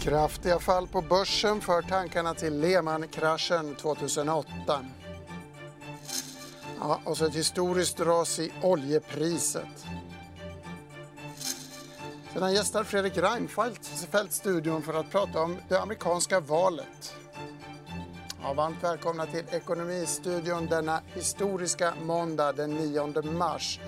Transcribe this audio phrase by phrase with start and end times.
[0.00, 4.50] Kraftiga fall på börsen för tankarna till Lehman-kraschen 2008.
[6.80, 9.86] Ja, och så ett historiskt ras i oljepriset.
[12.32, 17.14] Sedan gästar Fredrik Reinfeldt studion för att prata om det amerikanska valet.
[18.42, 23.80] Ja, varmt välkomna till Ekonomistudion denna historiska måndag den 9 mars.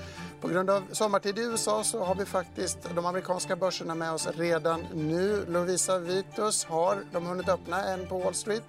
[0.42, 4.28] På grund av sommartid i USA så har vi faktiskt de amerikanska börserna med oss
[4.36, 5.44] redan nu.
[5.48, 8.64] Lovisa Vitus, har de hunnit öppna än på Wall Street?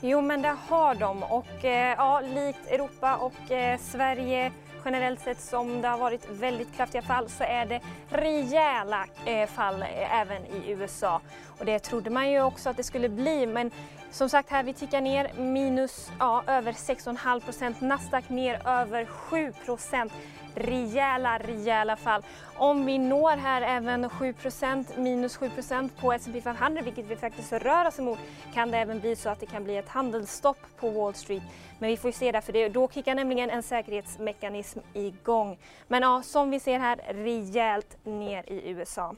[0.00, 1.22] Jo, men det har de.
[1.22, 4.52] Och eh, ja, likt Europa och eh, Sverige
[4.84, 9.82] generellt sett som det har varit väldigt kraftiga fall så är det rejäla eh, fall
[9.82, 11.20] eh, även i USA.
[11.58, 13.70] Och det trodde man ju också att det skulle bli men
[14.10, 19.52] som sagt här vi tickar ner minus ja, över 6,5 procent, Nasdaq ner över 7
[19.64, 20.12] procent
[20.56, 22.22] rejäla, rejäla fall.
[22.56, 27.86] Om vi når här även 7% minus 7% på S&P 500, vilket vi faktiskt rör
[27.86, 28.18] oss emot,
[28.54, 31.42] kan det även bli så att det kan bli ett handelsstopp på Wall Street.
[31.78, 35.58] Men vi får se där, för det, då kickar nämligen en säkerhetsmekanism igång.
[35.88, 39.14] Men ja, som vi ser här, rejält ner i USA.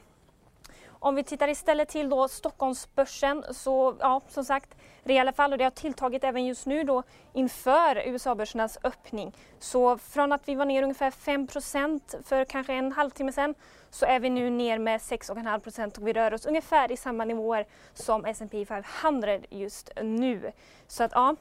[1.01, 5.63] Om vi tittar istället till då Stockholmsbörsen så ja, som sagt rejäla fall och det
[5.63, 9.35] har tilltagit även just nu då inför USA-börsernas öppning.
[9.59, 13.55] Så från att vi var ner ungefär 5% för kanske en halvtimme sedan
[13.89, 17.65] så är vi nu ner med 6,5% och vi rör oss ungefär i samma nivåer
[17.93, 20.51] som S&P 500 just nu.
[20.87, 21.35] Så att ja,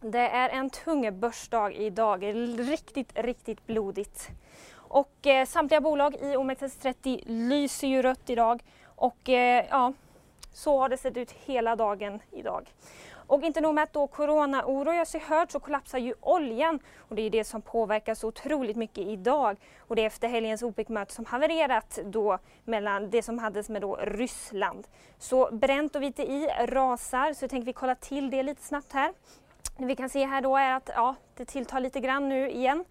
[0.00, 2.22] det är en tung börsdag idag.
[2.58, 4.28] Riktigt, riktigt blodigt.
[4.88, 8.62] Och eh, samtliga bolag i OMXS30 lyser ju rött idag
[8.98, 9.92] och eh, ja,
[10.52, 12.68] så har det sett ut hela dagen idag.
[13.28, 17.16] Och inte nog med att då corona oroar sig hört så kollapsar ju oljan och
[17.16, 19.56] det är det som påverkar så otroligt mycket idag.
[19.78, 23.96] Och det är efter helgens OPEC-möte som havererat då mellan det som hades med då
[23.96, 24.86] Ryssland.
[25.18, 29.12] Så Brent och VTI rasar så tänker tänkte vi kolla till det lite snabbt här.
[29.76, 32.84] Det vi kan se här då är att ja, det tilltar lite grann nu igen.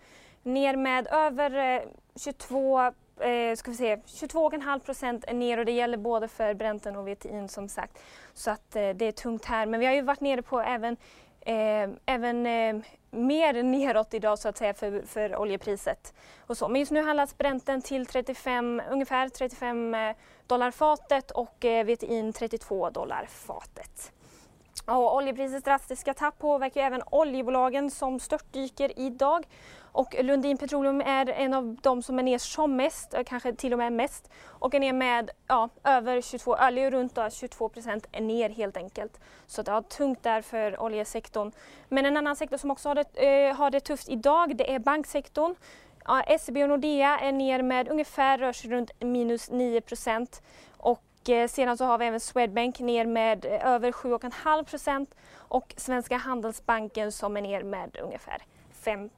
[0.43, 1.81] Ner med över eh,
[2.15, 2.91] 22
[3.21, 7.49] eh, ska vi se, 22,5 procent ner och det gäller både för Brenten och VTIn
[7.49, 7.99] som sagt.
[8.33, 9.65] Så att eh, det är tungt här.
[9.65, 10.97] Men vi har ju varit nere på även,
[11.41, 12.75] eh, även eh,
[13.11, 16.13] mer neråt idag så att säga för, för oljepriset.
[16.39, 16.67] Och så.
[16.67, 20.15] Men just nu handlas Brenten till 35, ungefär 35 eh,
[20.47, 24.11] dollar fatet och eh, VTIn 32 dollar fatet.
[24.85, 29.45] Och oljeprisets drastiska tapp påverkar även oljebolagen som störtdyker idag.
[29.97, 33.73] Och Lundin Petroleum är en av de som är ner som mest, eh, kanske till
[33.73, 34.29] och med mest.
[34.45, 39.19] Och är ner med ja, över 22, eller runt 22 procent ner helt enkelt.
[39.47, 41.51] Så det är tungt där för oljesektorn.
[41.89, 44.79] Men en annan sektor som också har det, eh, har det tufft idag det är
[44.79, 45.55] banksektorn.
[46.05, 50.41] Ja, SEB och Nordea är ner med ungefär, rör sig runt minus 9 procent.
[50.77, 56.17] Och eh, sedan så har vi även Swedbank ner med över 7,5 procent och Svenska
[56.17, 58.41] Handelsbanken som är ner med ungefär
[58.87, 59.09] 5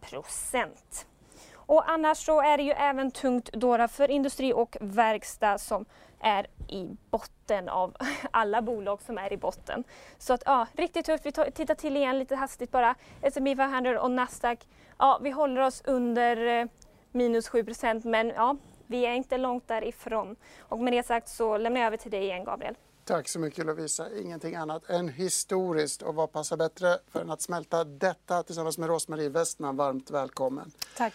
[1.54, 5.86] Och annars så är det ju även tungt då för industri och verkstad som
[6.20, 7.96] är i botten av
[8.32, 9.84] alla bolag som är i botten.
[10.18, 11.26] Så att ja, riktigt tufft.
[11.26, 12.96] Vi tittar till igen lite hastigt bara.
[13.22, 14.68] S&P 500 och Nasdaq.
[14.98, 16.68] Ja, vi håller oss under eh,
[17.12, 18.56] minus 7% men ja,
[18.88, 20.36] vi är inte långt därifrån.
[20.60, 22.76] Och med det sagt så lämnar jag över till dig igen Gabriel.
[23.10, 24.08] Tack så mycket Lovisa.
[24.22, 26.02] Ingenting annat än historiskt.
[26.02, 29.76] Och vad passar bättre för än att smälta detta tillsammans med Rosmarie Westman.
[29.76, 30.72] Varmt välkommen.
[30.98, 31.14] Tack.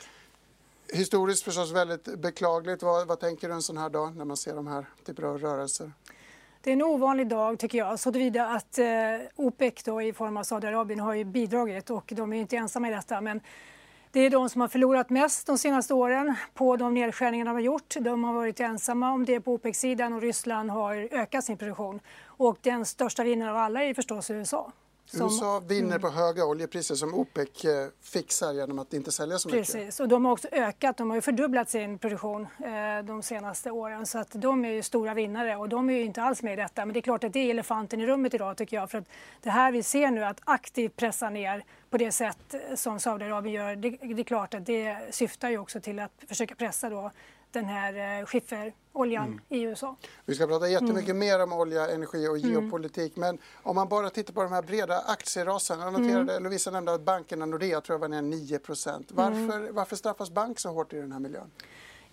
[0.93, 2.83] Historiskt förstås väldigt beklagligt.
[2.83, 5.39] Vad, vad tänker du en sån här dag när man ser de här typer av
[5.39, 5.93] rörelser?
[6.61, 8.87] Det är en ovanlig dag tycker jag, så tillvida att eh,
[9.37, 12.91] OPEC då, i form av Saudiarabien har ju bidragit och de är inte ensamma i
[12.91, 13.21] detta.
[13.21, 13.41] Men
[14.15, 17.61] det är de som har förlorat mest de senaste åren på de nedskärningarna de har
[17.61, 17.95] gjort.
[18.01, 22.01] De har varit ensamma om det på OPEC-sidan och Ryssland har ökat sin produktion.
[22.27, 24.73] Och den största vinnaren av alla är förstås USA.
[25.07, 26.01] Som, USA vinner mm.
[26.01, 29.73] på höga oljepriser som OPEC eh, fixar genom att inte sälja så mycket.
[29.73, 30.97] Precis, och de har också ökat.
[30.97, 34.07] De har fördubblat sin produktion eh, de senaste åren.
[34.07, 36.85] Så att de är ju stora vinnare och de är inte alls med i detta.
[36.87, 38.91] Men det är klart att det är elefanten i rummet idag tycker jag.
[38.91, 39.09] För att
[39.43, 43.77] det här vi ser nu att aktivt pressa ner på det sätt som Saudiarabien gör,
[43.77, 47.11] det, det, är klart att det syftar ju också till att försöka pressa då
[47.51, 48.27] den här eh,
[48.95, 49.41] skifferoljan mm.
[49.49, 49.97] i USA.
[50.25, 51.19] Vi ska prata jättemycket mm.
[51.19, 52.51] mer om olja, energi och mm.
[52.51, 53.17] geopolitik.
[53.17, 55.81] Men om man bara tittar på de här breda aktierasen.
[55.81, 56.43] Jag noterade, mm.
[56.43, 58.61] Lovisa nämnde att bankerna Nordea tror jag var ner 9
[59.09, 59.75] Varför, mm.
[59.75, 61.51] varför straffas bank så hårt i den här miljön?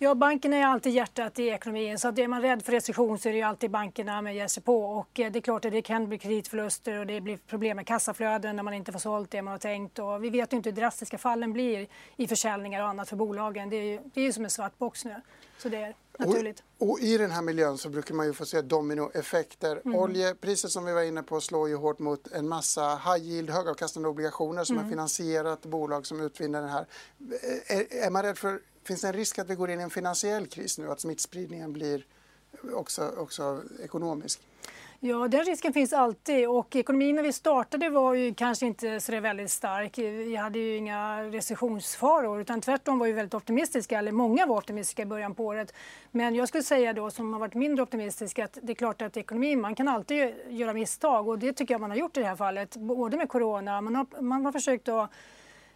[0.02, 1.98] Ja, bankerna är alltid hjärtat i ekonomin.
[1.98, 4.62] Så att är man rädd för recession så är det alltid bankerna med ger sig
[4.62, 4.84] på.
[4.84, 7.86] Och eh, det är klart att det kan bli kreditförluster och det blir problem med
[7.86, 9.98] kassaflöden när man inte får sålt det man har tänkt.
[9.98, 11.86] Och vi vet ju inte hur drastiska fallen blir
[12.16, 13.70] i försäljningar och annat för bolagen.
[13.70, 15.20] Det är ju, det är ju som en svart box nu.
[15.58, 15.94] Så det är,
[16.26, 16.62] naturligt.
[16.78, 19.82] Och, och, i den här miljön så brukar man ju få se dominoeffekter.
[19.84, 19.98] Mm.
[19.98, 24.08] Oljepriset som vi var inne på slår ju hårt mot en massa high yield, högavkastande
[24.08, 24.84] obligationer som mm.
[24.84, 26.86] har finansierat bolag som utvinner den här.
[27.66, 29.90] Är, är man rädd för, finns det en risk att vi går in i en
[29.90, 32.06] finansiell kris nu, att smittspridningen blir
[32.74, 34.40] också, också ekonomisk?
[35.04, 39.20] Ja, den risken finns alltid och ekonomin när vi startade var ju kanske inte så
[39.20, 39.98] väldigt stark.
[39.98, 45.02] Vi hade ju inga recessionsfaror utan tvärtom var vi väldigt optimistiska, eller många var optimistiska
[45.02, 45.74] i början på året.
[46.10, 49.16] Men jag skulle säga då som har varit mindre optimistisk att det är klart att
[49.16, 52.26] ekonomin, man kan alltid göra misstag och det tycker jag man har gjort i det
[52.26, 55.10] här fallet, både med corona, man har, man har försökt att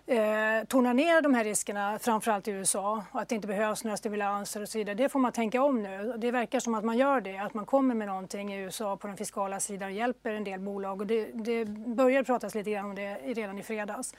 [0.07, 3.97] eh, tona ner de här riskerna, framförallt i USA, och att det inte behövs några
[3.97, 4.95] stimulanser och så vidare.
[4.95, 6.15] Det får man tänka om nu.
[6.19, 9.07] Det verkar som att man gör det, att man kommer med någonting i USA på
[9.07, 11.01] den fiskala sidan och hjälper en del bolag.
[11.01, 14.15] Och det, det började pratas lite grann om det redan i fredags.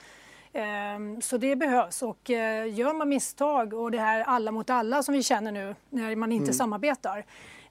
[0.54, 5.04] Ehm, så det behövs och eh, gör man misstag och det här alla mot alla
[5.04, 6.54] som vi känner nu när man inte mm.
[6.54, 7.26] samarbetar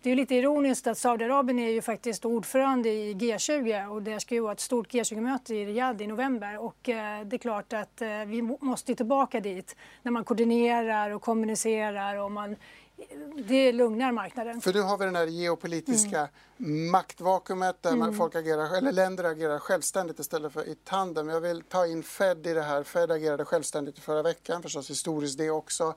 [0.06, 4.34] det är lite ironiskt att Saudiarabien är ju faktiskt ordförande i G20 och det ska
[4.34, 8.02] ju vara ett stort G20-möte i Riyadh i november och eh, det är klart att
[8.02, 12.56] eh, vi måste tillbaka dit när man koordinerar och kommunicerar och man
[13.36, 14.60] det lugnar marknaden.
[14.60, 16.90] För nu har vi det här geopolitiska mm.
[16.90, 18.14] maktvakuumet där mm.
[18.14, 21.28] folk agerar, eller länder agerar självständigt istället för i tandem.
[21.28, 22.82] Jag vill ta in Fed i det här.
[22.82, 25.94] Fed agerade självständigt i förra veckan, förstås historiskt det också.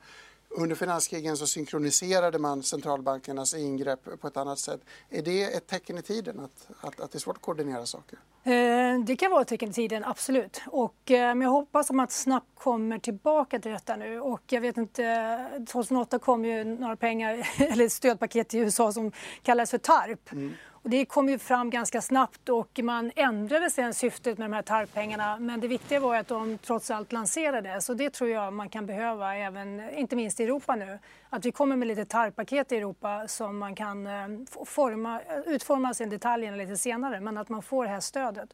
[0.52, 4.82] Under finanskrigen så synkroniserade man centralbankernas ingrepp på ett annat sätt.
[5.10, 8.20] Är det ett tecken i tiden att, att, att det är svårt att koordinera saker?
[8.44, 10.62] Eh, det kan vara ett tecken i tiden, absolut.
[10.68, 14.20] Och, eh, men jag hoppas att man snabbt kommer tillbaka till detta nu.
[14.20, 19.12] Och jag vet inte, 2008 kom ju några pengar, eller stödpaket till USA som
[19.44, 20.32] kallades för TARP.
[20.32, 20.54] Mm.
[20.84, 24.62] Och det kom ju fram ganska snabbt och man ändrade sen syftet med de här
[24.62, 25.40] tarppengarna.
[25.40, 28.86] Men det viktiga var att de trots allt lanserades så det tror jag man kan
[28.86, 31.00] behöva även, inte minst i Europa nu.
[31.30, 34.28] Att vi kommer med lite tarpaket i Europa som man kan eh,
[34.66, 38.50] forma, utforma sen detaljerna lite senare men att man får det här stödet.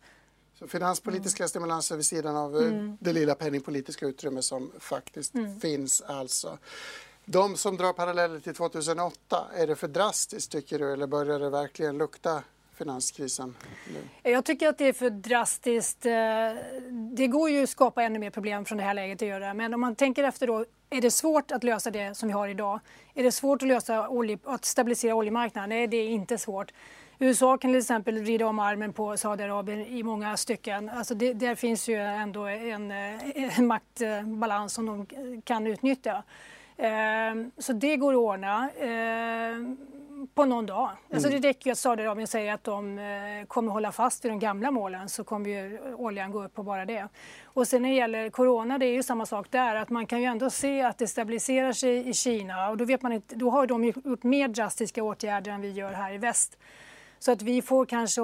[0.60, 1.50] Så finanspolitiska mm.
[1.50, 2.98] stimulanser vid sidan av eh, mm.
[3.01, 5.60] det lilla penningpolitiska utrymme som faktiskt mm.
[5.60, 6.57] finns alltså.
[7.25, 11.50] De som drar paralleller till 2008, är det för drastiskt tycker du eller börjar det
[11.50, 12.44] verkligen lukta
[12.77, 13.56] finanskrisen?
[13.94, 14.31] Nu?
[14.31, 16.06] Jag tycker att det är för drastiskt.
[16.06, 16.12] Eh,
[17.16, 19.54] det går ju att skapa ännu mer problem från det här läget att göra.
[19.54, 22.48] Men om man tänker efter då, är det svårt att lösa det som vi har
[22.48, 22.80] idag?
[23.13, 25.69] Är det svårt att, lösa olje, att stabilisera oljemarknaden?
[25.69, 26.72] Nej, det är inte svårt.
[27.19, 30.89] USA kan till exempel vrida om armen på Saudiarabien i många stycken.
[30.89, 36.24] Alltså det, där finns ju ändå en, eh, en maktbalans som de kan utnyttja.
[36.77, 39.77] Ehm, så det går att ordna ehm,
[40.33, 40.89] på någon dag.
[41.13, 41.42] Alltså mm.
[41.42, 44.72] det räcker ju att Saudiarabien säger att de eh, kommer hålla fast vid de gamla
[44.72, 47.07] målen så kommer ju oljan gå upp på bara det.
[47.44, 50.19] Och sen när det gäller corona, det är ju samma sak där, att man kan
[50.19, 53.50] ju ändå se att det stabiliserar sig i Kina och då, vet man inte, då
[53.50, 56.57] har de gjort mer drastiska åtgärder än vi gör här i väst.
[57.25, 58.22] Så att vi får kanske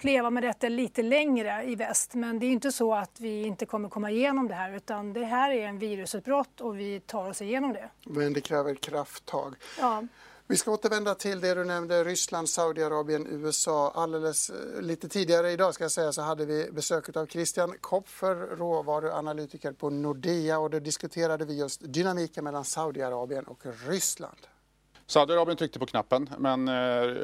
[0.00, 2.14] leva med detta lite längre i väst.
[2.14, 5.24] Men det är inte så att vi inte kommer komma igenom det här utan det
[5.24, 7.90] här är en virusutbrott och vi tar oss igenom det.
[8.04, 9.54] Men det kräver krafttag.
[9.78, 10.04] Ja.
[10.46, 13.92] Vi ska återvända till det du nämnde, Ryssland, Saudiarabien, USA.
[13.94, 18.56] Alldeles eh, lite tidigare idag ska jag säga så hade vi besök av Christian Kopfer,
[18.56, 24.46] råvaruanalytiker på Nordea och då diskuterade vi just dynamiken mellan Saudiarabien och Ryssland.
[25.12, 27.14] Saudiarabien tryckte på knappen men eh,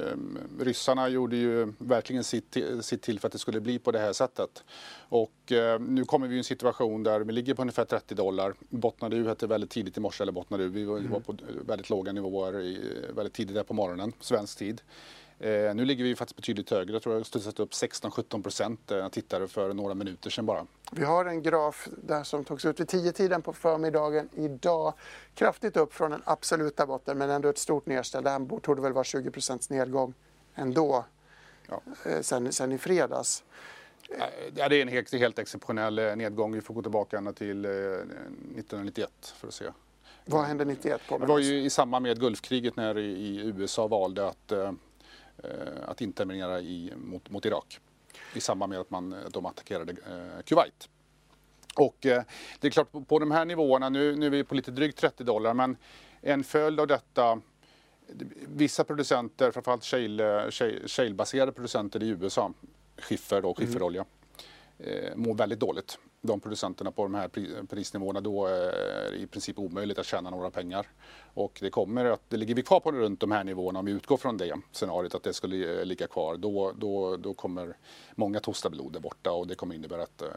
[0.60, 4.12] ryssarna gjorde ju verkligen sitt, sitt till för att det skulle bli på det här
[4.12, 4.64] sättet.
[5.08, 8.54] Och eh, nu kommer vi i en situation där vi ligger på ungefär 30 dollar.
[8.68, 10.68] Bottnade ut väldigt tidigt i morse, eller bottnade ur.
[10.68, 11.10] Vi var, mm.
[11.10, 11.34] var på
[11.66, 12.80] väldigt låga nivåer i,
[13.16, 14.80] väldigt tidigt där på morgonen, svensk tid.
[15.40, 16.92] Eh, nu ligger vi faktiskt betydligt högre.
[16.92, 18.80] Jag tror jag har studsat upp 16-17 procent.
[18.86, 20.66] Jag tittade för några minuter sedan bara.
[20.92, 24.94] Vi har en graf där som togs ut vid 10-tiden på förmiddagen idag.
[25.34, 28.24] Kraftigt upp från den absoluta botten men ändå ett stort nedställ.
[28.24, 30.14] Det här borde väl vara 20 procents nedgång
[30.54, 31.04] ändå
[31.68, 31.82] ja.
[32.06, 33.44] eh, sen, sen i fredags.
[34.54, 36.52] Ja, det är en helt, helt exceptionell eh, nedgång.
[36.52, 39.64] Vi får gå tillbaka ända till 1991 eh, för att se.
[40.24, 41.00] Vad hände 91?
[41.08, 44.72] Det var ju i samband med Gulfkriget när i USA valde att Eh,
[45.84, 47.80] att intervenera i, mot, mot Irak
[48.34, 50.88] i samband med att man, de attackerade eh, Kuwait.
[51.76, 52.22] Och eh,
[52.60, 55.24] det är klart på, de här nivåerna, nu, nu är vi på lite drygt 30
[55.24, 55.76] dollar, men
[56.20, 57.40] en följd av detta
[58.46, 60.50] Vissa producenter, framförallt shale,
[60.86, 62.52] shale, producenter i USA,
[62.98, 64.04] skiffer och skifferolja,
[64.78, 65.04] mm.
[65.04, 67.28] eh, mår väldigt dåligt de producenterna på de här
[67.66, 70.86] prisnivåerna då eh, är det i princip omöjligt att tjäna några pengar.
[71.34, 73.92] Och det kommer att, det ligger vi kvar på runt de här nivåerna om vi
[73.92, 77.76] utgår från det scenariot att det skulle eh, ligga kvar då, då, då kommer
[78.14, 80.28] många där borta och det kommer innebära att eh,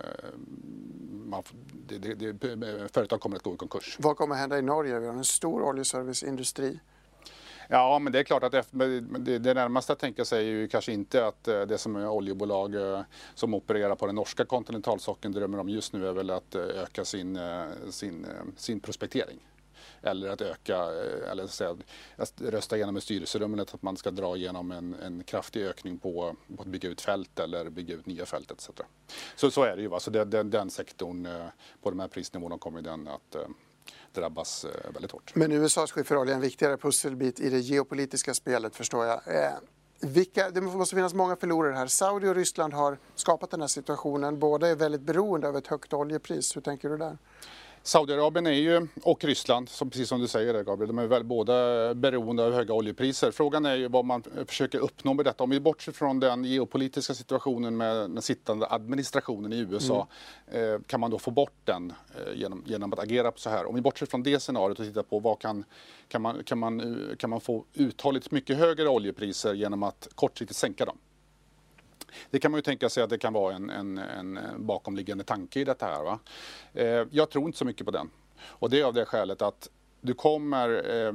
[1.26, 1.44] man,
[1.88, 3.98] det, det, det, företag kommer att gå i konkurs.
[4.00, 5.00] Vad kommer hända i Norge?
[5.00, 6.80] Vi har en stor oljeserviceindustri.
[7.74, 10.92] Ja, men det är klart att det, det närmaste att tänka sig är ju kanske
[10.92, 13.02] inte att eh, det som är oljebolag eh,
[13.36, 17.06] som opererar på den norska kontinentalsockeln drömmer om just nu är väl att eh, öka
[17.06, 17.40] sin,
[17.90, 18.26] sin,
[18.58, 19.40] sin prospektering
[20.02, 20.78] eller att öka,
[21.32, 21.78] eller att, säga,
[22.16, 26.36] att rösta igenom i styrelserummet att man ska dra igenom en, en kraftig ökning på,
[26.56, 28.70] på, att bygga ut fält eller bygga ut nya fält etc.
[29.36, 29.88] Så, så är det ju.
[29.88, 30.00] Va?
[30.00, 31.28] Så det, den, den sektorn
[31.82, 33.36] på de här prisnivåerna kommer den att
[34.14, 35.36] drabbas eh, väldigt hårt.
[35.36, 39.22] Men USAs skifferolja är en viktigare pusselbit i det geopolitiska spelet förstår jag.
[39.28, 39.52] Eh,
[40.00, 41.88] vilka, det måste finnas många förlorare här.
[41.88, 44.40] Saudi och Ryssland har skapat den här situationen.
[44.40, 46.56] Båda är väldigt beroende av ett högt oljepris.
[46.56, 47.18] Hur tänker du där?
[47.84, 51.94] Saudiarabien är ju, och Ryssland, som, precis som du säger Gabriel, de är väl båda
[51.94, 53.32] beroende av höga oljepriser.
[53.32, 55.44] Frågan är ju vad man försöker uppnå med detta.
[55.44, 60.08] Om vi bortser från den geopolitiska situationen med den sittande administrationen i USA,
[60.52, 60.74] mm.
[60.74, 63.66] eh, kan man då få bort den eh, genom, genom att agera så här?
[63.66, 65.64] Om vi bortser från det scenariot och tittar på vad kan,
[66.08, 70.86] kan, man, kan, man, kan man få uthålligt mycket högre oljepriser genom att kortsiktigt sänka
[70.86, 70.98] dem?
[72.30, 75.60] Det kan man ju tänka sig att det kan vara en, en, en bakomliggande tanke
[75.60, 76.04] i detta här.
[76.04, 76.20] Va?
[76.74, 78.10] Eh, jag tror inte så mycket på den.
[78.44, 79.70] Och det är av det skälet att
[80.02, 80.70] du kommer
[81.06, 81.14] eh,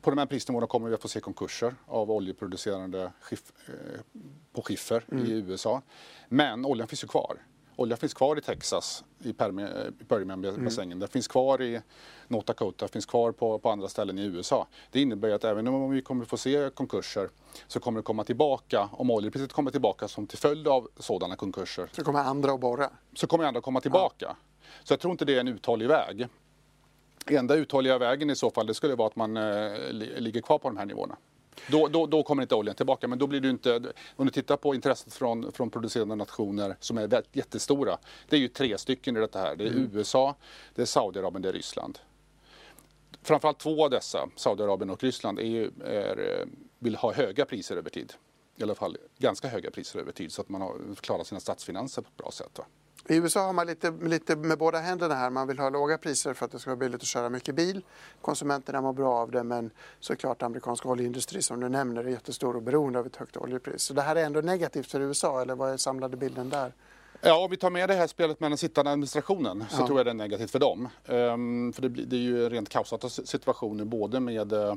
[0.00, 4.00] på de här prisnivåerna kommer vi att få se konkurser av oljeproducerande skif, eh,
[4.52, 5.26] på skiffer mm.
[5.26, 5.82] i USA.
[6.28, 7.36] Men oljan finns ju kvar.
[7.76, 10.92] Olja finns kvar i Texas, i Permianbassängen.
[10.92, 10.98] Mm.
[10.98, 11.80] Det finns kvar i
[12.28, 14.66] North Dakota, finns kvar på, på andra ställen i USA.
[14.90, 17.28] Det innebär att även om vi kommer få se konkurser
[17.66, 21.88] så kommer det komma tillbaka, om oljepriset kommer tillbaka som till följd av sådana konkurser.
[21.92, 22.90] Så kommer andra att borra?
[23.14, 24.26] Så kommer andra att komma tillbaka.
[24.28, 24.36] Ja.
[24.84, 26.28] Så jag tror inte det är en uthållig väg.
[27.26, 30.68] Enda uthålliga vägen i så fall det skulle vara att man eh, ligger kvar på
[30.68, 31.16] de här nivåerna.
[31.70, 33.08] Då, då, då, kommer inte oljan tillbaka.
[33.08, 33.82] Men då blir det inte,
[34.16, 37.98] om du tittar på intresset från, från producerande nationer som är jättestora.
[38.28, 39.56] Det är ju tre stycken i detta här.
[39.56, 39.90] Det är mm.
[39.92, 40.36] USA,
[40.74, 41.98] det är Saudiarabien, det är Ryssland.
[43.22, 46.46] Framförallt två av dessa, Saudiarabien och Ryssland, är, är,
[46.78, 48.12] vill ha höga priser över tid.
[48.56, 52.02] I alla fall ganska höga priser över tid så att man har klarat sina statsfinanser
[52.02, 52.58] på ett bra sätt.
[52.58, 52.64] Va?
[53.08, 55.30] I USA har man lite, lite med båda händerna här.
[55.30, 57.84] Man vill ha låga priser för att det ska vara billigt att köra mycket bil.
[58.20, 59.70] Konsumenterna mår bra av det men
[60.00, 63.82] såklart amerikansk oljeindustri som du nämner är jättestor och beroende av ett högt oljepris.
[63.82, 66.72] Så det här är ändå negativt för USA eller vad är samlade bilden där?
[67.20, 69.86] Ja, om vi tar med det här spelet med den sittande administrationen så ja.
[69.86, 70.88] tror jag det är negativt för dem.
[71.06, 74.74] Um, för det, blir, det är ju rent kaosartad situation nu både med, eh,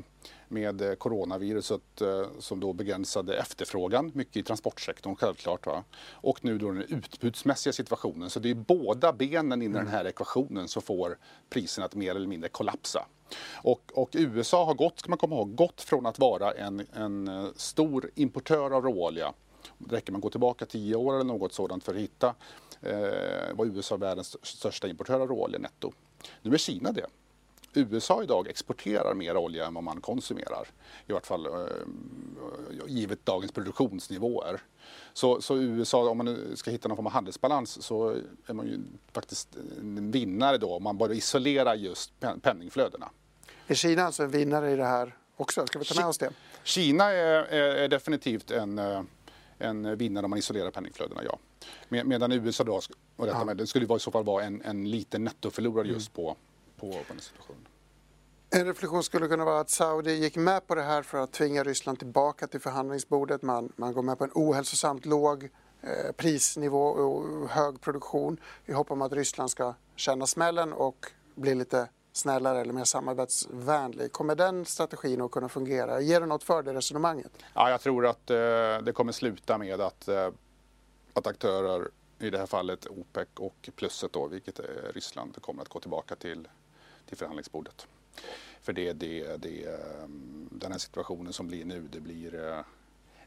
[0.48, 5.66] med coronaviruset uh, som då begränsade efterfrågan, mycket i transportsektorn självklart.
[5.66, 5.84] Va?
[6.12, 8.30] Och nu då den utbudsmässiga situationen.
[8.30, 9.78] Så det är båda benen i mm.
[9.78, 11.18] den här ekvationen som får
[11.50, 13.06] priserna att mer eller mindre kollapsa.
[13.54, 17.28] Och, och, USA har gått, ska man komma ihåg, gått från att vara en, en
[17.28, 19.32] eh, stor importör av råolja
[19.88, 22.34] räcker man gå tillbaka tio år eller något sådant för att hitta
[22.80, 25.92] eh, var USA världens största importör av råolja netto.
[26.42, 27.06] Nu är Kina det.
[27.74, 30.68] USA idag exporterar mer olja än vad man konsumerar.
[31.06, 31.52] I vart fall eh,
[32.86, 34.60] givet dagens produktionsnivåer.
[35.12, 38.80] Så, så, USA, om man ska hitta någon form av handelsbalans så är man ju
[39.12, 42.12] faktiskt en vinnare då om man bara isolerar just
[42.42, 43.10] penningflödena.
[43.66, 45.66] Är Kina alltså en vinnare i det här också?
[45.66, 46.30] Ska vi ta med oss det?
[46.62, 49.02] Kina är, är, är definitivt en eh,
[49.60, 51.38] en vinnare om man isolerar penningflödena, ja.
[51.88, 52.80] Med, medan USA då,
[53.16, 53.44] och detta ja.
[53.44, 55.94] med, det skulle i så fall vara en, en liten nettoförlorare mm.
[55.94, 56.36] just på,
[56.76, 57.66] på, på den situationen.
[58.50, 61.64] En reflektion skulle kunna vara att Saudi gick med på det här för att tvinga
[61.64, 63.42] Ryssland tillbaka till förhandlingsbordet.
[63.42, 65.44] Man, man går med på en ohälsosamt låg
[65.82, 71.54] eh, prisnivå och hög produktion i hopp om att Ryssland ska känna smällen och bli
[71.54, 71.88] lite
[72.20, 74.12] snällare eller mer samarbetsvänlig.
[74.12, 76.00] Kommer den strategin att kunna fungera?
[76.00, 77.32] Ger det något för det resonemanget?
[77.54, 78.36] Ja, jag tror att eh,
[78.82, 80.28] det kommer sluta med att, eh,
[81.12, 85.68] att aktörer, i det här fallet OPEC och plusset då, vilket är Ryssland, kommer att
[85.68, 86.48] gå tillbaka till,
[87.06, 87.86] till förhandlingsbordet.
[88.62, 90.08] För det, det, det, eh,
[90.50, 92.60] den här situationen som blir nu, det blir eh,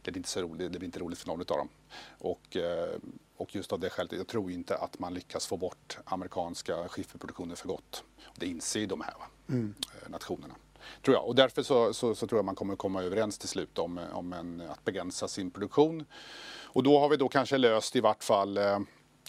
[0.04, 1.70] det blir inte så roligt, det blir inte roligt för någon av dem.
[2.18, 3.00] Och, eh,
[3.38, 7.56] och just av det skälet, jag tror inte att man lyckas få bort amerikanska skifferproduktioner
[7.56, 8.04] för gott.
[8.36, 9.14] Det inser de här
[9.50, 9.74] mm.
[9.82, 10.56] Eh, nationerna.
[11.02, 11.28] Tror jag.
[11.28, 14.34] Och därför så, så, så, tror jag man kommer komma överens till slut om, om
[14.34, 16.06] en, att begränsa sin produktion.
[16.64, 18.80] Och då har vi då kanske löst i vart fall eh,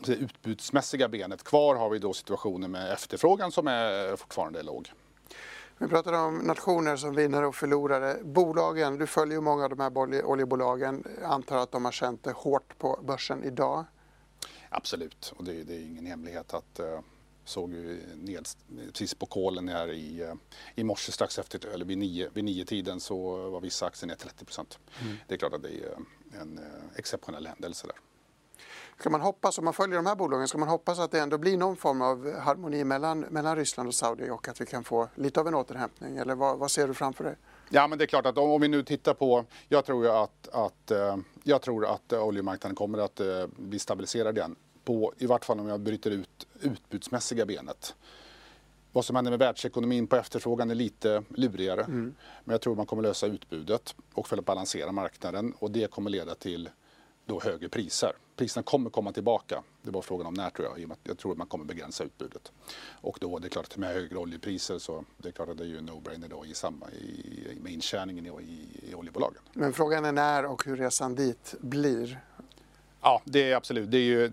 [0.01, 1.45] det utbudsmässiga benet.
[1.45, 4.93] Kvar har vi då situationen med efterfrågan som är fortfarande låg.
[5.79, 8.17] Vi pratar om nationer som vinnare och förlorare.
[8.23, 11.05] Bolagen, du följer ju många av de här oljebolagen.
[11.21, 13.85] Jag antar att de har känt det hårt på börsen idag?
[14.69, 17.01] Absolut, och det, det är ingen hemlighet att uh,
[17.45, 18.49] såg ju ned
[18.87, 20.35] precis på kolen här i, uh,
[20.75, 24.15] i morse strax efter, eller vid nio, vid nio tiden så var vissa aktier ner
[24.15, 24.79] 30 procent.
[25.03, 25.17] Mm.
[25.29, 25.97] Det är klart att det är
[26.41, 26.65] en uh,
[26.97, 27.97] exceptionell händelse där.
[28.99, 31.39] Ska man hoppas, om man följer de här bolagen, ska man hoppas att det ändå
[31.39, 35.09] blir någon form av harmoni mellan, mellan Ryssland och Saudi och att vi kan få
[35.15, 36.17] lite av en återhämtning?
[36.17, 37.37] Eller vad, vad ser du framför dig?
[37.69, 39.45] Ja, men det är klart att om vi nu tittar på...
[39.69, 44.39] Jag tror ju att, att, eh, jag tror att oljemarknaden kommer att eh, bli stabiliserad
[44.39, 44.57] igen.
[44.85, 47.95] På, I vart fall om jag bryter ut utbudsmässiga benet.
[48.93, 51.81] Vad som händer med världsekonomin på efterfrågan är lite lurigare.
[51.81, 52.15] Mm.
[52.45, 56.11] Men jag tror man kommer lösa utbudet och för att balansera marknaden och det kommer
[56.11, 56.69] leda till
[57.27, 58.13] då högre priser.
[58.37, 59.63] Priserna kommer komma tillbaka.
[59.83, 60.97] Det var frågan om när tror jag.
[61.05, 62.53] Jag tror att man kommer begränsa utbudet.
[63.01, 65.65] Och då det är klart att med högre oljepriser så det är klart att det
[65.65, 69.43] är ju en no-brainer då i samma, i, med intjäningen i, i, i oljebolagen.
[69.53, 72.21] Men frågan är när och hur resan dit blir?
[73.01, 73.91] Ja, det är absolut.
[73.91, 74.33] Det är ju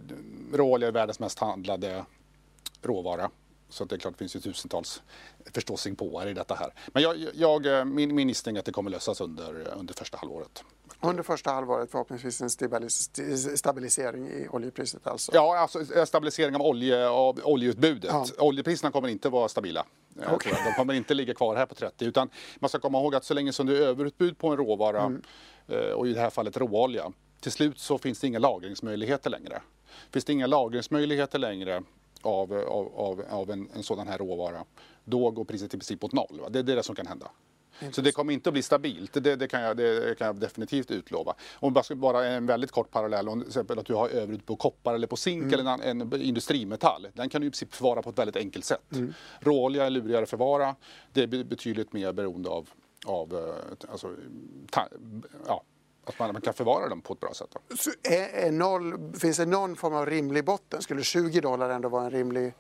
[0.54, 2.06] råolja är världens mest handlade
[2.82, 3.30] råvara.
[3.70, 5.02] Så det är klart det finns ju tusentals
[5.54, 6.74] förståsigpåare i detta här.
[6.88, 10.64] Men jag, jag, min, min gissning är att det kommer lösas under, under första halvåret.
[11.02, 12.50] Under första halvåret förhoppningsvis en
[13.58, 15.32] stabilisering i oljepriset alltså?
[15.36, 18.12] Ja, alltså stabilisering av, olje, av oljeutbudet.
[18.12, 18.26] Ja.
[18.38, 19.86] Oljepriserna kommer inte vara stabila.
[20.34, 20.54] Okay.
[20.66, 22.30] De kommer inte ligga kvar här på 30 utan
[22.60, 25.22] man ska komma ihåg att så länge som det är överutbud på en råvara mm.
[25.68, 29.62] Eh, och i det här fallet råolja till slut så finns det inga lagringsmöjligheter längre.
[30.12, 31.84] Finns det inga lagringsmöjligheter längre
[32.22, 34.66] av, av, av, av en, en, sådan här råvara,
[35.04, 36.40] då går priset i princip mot noll.
[36.42, 36.50] Va?
[36.50, 37.32] Det är det som kan hända.
[37.92, 40.92] Så det kommer inte att bli stabilt, det, det, kan, jag, det kan jag definitivt
[40.92, 41.36] utlova.
[41.56, 44.56] Om bara, bara en väldigt kort parallell, om till exempel att du har överut på
[44.56, 45.60] koppar eller på zink mm.
[45.60, 47.08] eller en, en, industrimetall.
[47.14, 48.94] Den kan du i princip förvara på ett väldigt enkelt sätt.
[48.94, 49.14] Mm.
[49.40, 50.76] Råolja är lurigare att förvara,
[51.14, 52.70] det är betydligt mer beroende av,
[53.06, 54.16] av eh, alltså,
[54.72, 54.88] ta,
[55.48, 55.64] ja,
[56.06, 57.56] att man, man, kan förvara dem på ett bra sätt.
[58.04, 60.82] Är, är noll, finns det någon form av rimlig botten?
[60.82, 62.54] Skulle 20 dollar ändå vara en rimlig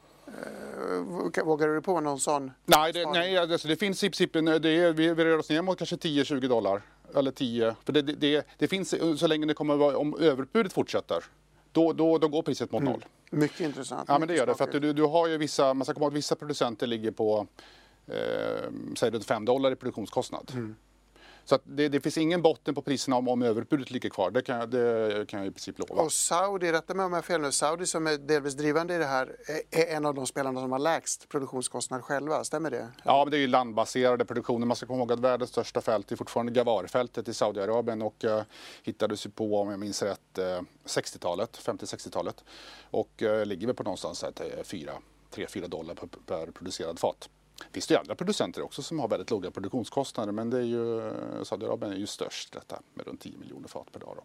[1.43, 2.51] vågar du på någon sån?
[2.65, 5.61] Nej, det, nej alltså det finns i princip, det är, vi, vi rör oss ner
[5.61, 6.81] mot kanske 10-20 dollar.
[7.15, 11.23] Eller 10, för det, det, det, finns så länge det kommer vara, om överutbudet fortsätter,
[11.71, 12.93] då, då, då går priset mot mm.
[12.93, 13.05] noll.
[13.31, 14.05] Mycket intressant.
[14.07, 14.55] Ja, men det gör det.
[14.55, 17.11] För att du, du har ju vissa, man ska komma ihåg att vissa producenter ligger
[17.11, 17.47] på
[18.07, 20.51] eh, säg 5 dollar i produktionskostnad.
[20.53, 20.75] Mm.
[21.45, 24.31] Så det, det, finns ingen botten på priserna om, om överutbudet ligger kvar.
[24.31, 26.01] Det kan, det kan jag i princip lova.
[26.01, 28.97] Och Saudi, rätta mig om jag har fel nu, Saudi som är delvis drivande i
[28.97, 29.35] det här
[29.71, 32.87] är en av de spelarna som har lägst produktionskostnad själva, stämmer det?
[33.03, 34.65] Ja, men det är ju landbaserade produktioner.
[34.65, 38.41] Man ska komma ihåg att världens största fält är fortfarande Gavarfältet i Saudiarabien och uh,
[38.83, 40.43] hittades ju på, om jag minns rätt, uh,
[40.85, 42.43] 60-talet, 50-60-talet.
[42.91, 47.29] Och uh, ligger väl på någonstans 3-4 dollar per, per producerad fat
[47.71, 51.13] finns det ju andra producenter också som har väldigt låga produktionskostnader men det är ju,
[51.43, 54.13] Saudiarabien är ju störst detta med runt 10 miljoner fat per dag.
[54.17, 54.23] Då.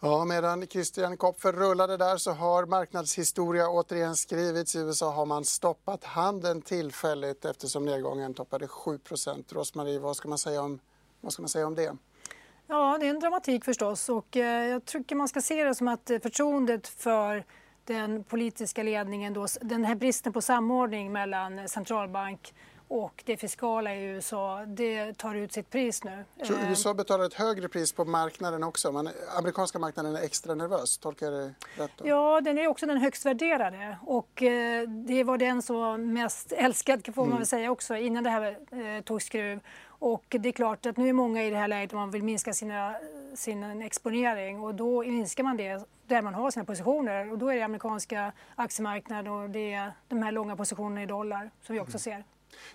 [0.00, 4.76] Ja, medan Christian Kopfer rullade där så har marknadshistoria återigen skrivits.
[4.76, 8.98] I USA har man stoppat handeln tillfälligt eftersom nedgången toppade 7
[9.48, 10.80] Rosmarie, vad ska man säga om,
[11.20, 11.96] vad ska man säga om det?
[12.66, 15.88] Ja, det är en dramatik förstås och eh, jag tycker man ska se det som
[15.88, 17.44] att förtroendet för
[17.88, 22.54] den politiska ledningen, då, den här bristen på samordning mellan centralbank
[22.88, 26.24] och det fiskala i USA, det tar ut sitt pris nu.
[26.42, 28.92] Så eh, USA betalar ett högre pris på marknaden också?
[28.92, 31.90] Man, amerikanska marknaden är extra nervös, tolkar jag det rätt?
[31.96, 32.08] Då?
[32.08, 36.52] Ja, den är också den högst värderade och eh, det var den som var mest
[36.52, 37.38] älskad får man mm.
[37.38, 39.60] väl säga också innan det här eh, tog skruv.
[39.98, 42.52] Och det är klart att nu är många i det här läget man vill minska
[42.52, 42.94] sina,
[43.34, 47.56] sin exponering och då minskar man det där man har sina positioner och då är
[47.56, 52.08] det amerikanska aktiemarknaden och det är de här långa positionerna i dollar som vi också
[52.08, 52.22] mm.
[52.22, 52.24] ser.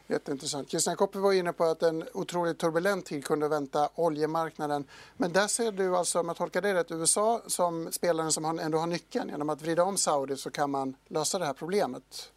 [0.08, 0.70] Jätteintressant.
[0.70, 4.86] Christian Kopper var inne på att en otroligt turbulent tid kunde vänta oljemarknaden.
[5.18, 8.78] Men där ser du alltså, om jag tolkar det rätt, USA som spelaren som ändå
[8.78, 9.30] har nyckeln.
[9.30, 12.32] Genom att vrida om Saudi så kan man lösa det här problemet.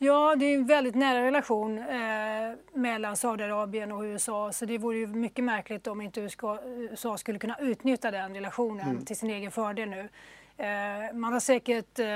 [0.00, 4.96] Ja, det är en väldigt nära relation eh, mellan Saudiarabien och USA så det vore
[4.96, 9.04] ju mycket märkligt om inte USA skulle kunna utnyttja den relationen mm.
[9.04, 10.08] till sin egen fördel nu.
[10.56, 12.06] Eh, man har säkert eh,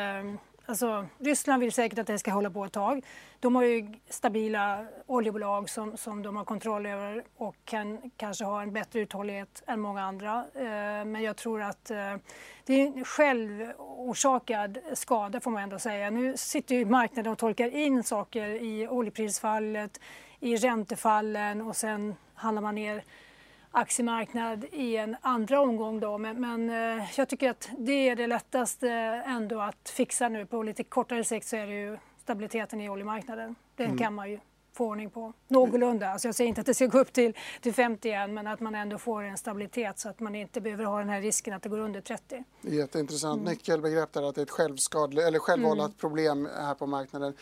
[0.67, 3.05] Alltså, Ryssland vill säkert att det ska hålla på ett tag.
[3.41, 8.63] De har ju stabila oljebolag som, som de har kontroll över och kan kanske ha
[8.63, 10.45] en bättre uthållighet än många andra.
[10.55, 12.17] Eh, men jag tror att eh,
[12.67, 16.11] det är en självorsakad skada får man ändå säga.
[16.11, 20.01] Nu sitter ju marknaden och tolkar in saker i oljeprisfallet,
[20.41, 23.05] i räntefallen och sen handlar man ner
[23.73, 26.01] aktiemarknad i en andra omgång.
[26.01, 26.19] Då.
[26.19, 28.89] Men, men eh, jag tycker att det är det lättaste
[29.27, 30.47] ändå att fixa nu.
[30.47, 33.55] På lite kortare sikt så är det ju stabiliteten i oljemarknaden.
[33.77, 33.99] Den mm.
[33.99, 34.41] kan man ju
[34.73, 36.09] få ordning på någorlunda.
[36.09, 38.61] Alltså jag säger inte att det ska gå upp till, till 50 igen men att
[38.61, 41.63] man ändå får en stabilitet så att man inte behöver ha den här risken att
[41.63, 42.45] det går under 30.
[42.61, 43.53] Jätteintressant mm.
[43.53, 45.99] nyckelbegrepp där att det är ett självskadligt eller självvållat mm.
[45.99, 47.35] problem här på marknaden.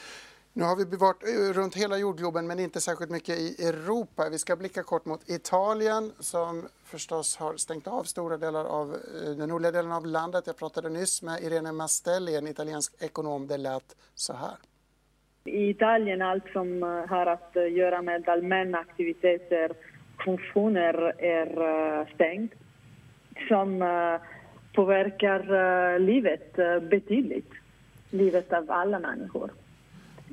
[0.52, 4.28] Nu har vi varit eh, runt hela jordgloben men inte särskilt mycket i Europa.
[4.30, 9.30] Vi ska blicka kort mot Italien som förstås har stängt av stora delar av eh,
[9.30, 10.44] den nordliga delen av landet.
[10.46, 13.46] Jag pratade nyss med Irene Mastelli, en italiensk ekonom.
[13.46, 14.56] Det lät så här.
[15.44, 19.72] I Italien allt som eh, har att göra med allmänna aktiviteter,
[20.24, 22.52] funktioner är stängt
[23.48, 23.84] som
[24.74, 26.56] påverkar livet
[26.90, 27.50] betydligt,
[28.10, 29.50] livet av alla människor.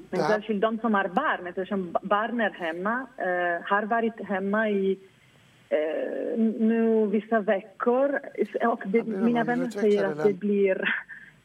[0.09, 0.27] Men ja.
[0.27, 1.97] särskilt de som har barn, eftersom
[2.41, 4.99] är hemma, eh, har varit hemma i
[5.69, 8.19] eh, nu vissa veckor.
[8.63, 10.89] Och det, mina vänner säger att det blir,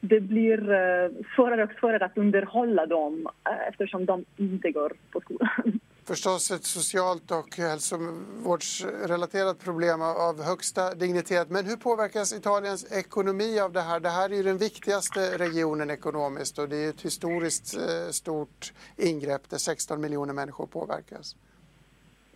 [0.00, 5.20] det blir uh, svårare och svårare att underhålla dem uh, eftersom de inte går på
[5.20, 5.80] skolan.
[6.04, 11.50] Förstås ett socialt och hälsovårdsrelaterat problem av högsta dignitet.
[11.50, 14.00] Men hur påverkas Italiens ekonomi av det här?
[14.00, 18.72] Det här är ju den viktigaste regionen ekonomiskt och det är ett historiskt eh, stort
[18.96, 21.36] ingrepp där 16 miljoner människor påverkas.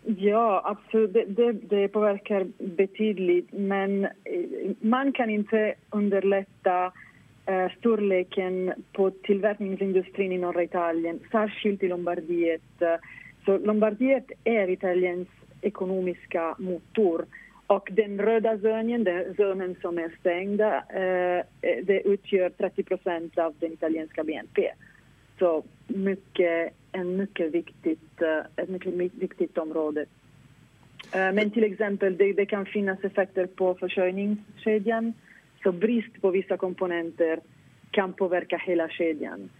[0.04, 1.12] Ja, absolut.
[1.12, 3.52] Det, det, det, påverkar betydligt.
[3.52, 4.10] Men eh,
[4.80, 6.92] man kan inte underlätta
[7.46, 12.82] eh, storleken på tillverkningsindustrin i norra Italien, särskilt i Lombardiet.
[13.46, 15.28] Så Lombardiet är Italiens
[15.60, 17.26] ekonomiska motor.
[17.66, 23.38] Och den röda zonen, den zonen som är stängd, eh, eh det utgör 30 procent
[23.38, 24.72] av den italienska BNP.
[25.38, 30.06] Så mycket en mycket viktigt, eh, ett mycket viktigt område.
[31.12, 35.12] Eh, men till exempel, det, det kan finnas effekter på försörjningskedjan.
[35.62, 37.40] Så brist på vissa komponenter
[37.90, 39.50] kan påverka hela kedjan.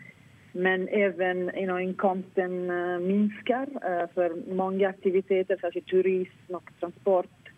[0.56, 7.50] Men även you know, inkomsten uh, minskar uh, för många aktiviteter, särskilt turism och transport.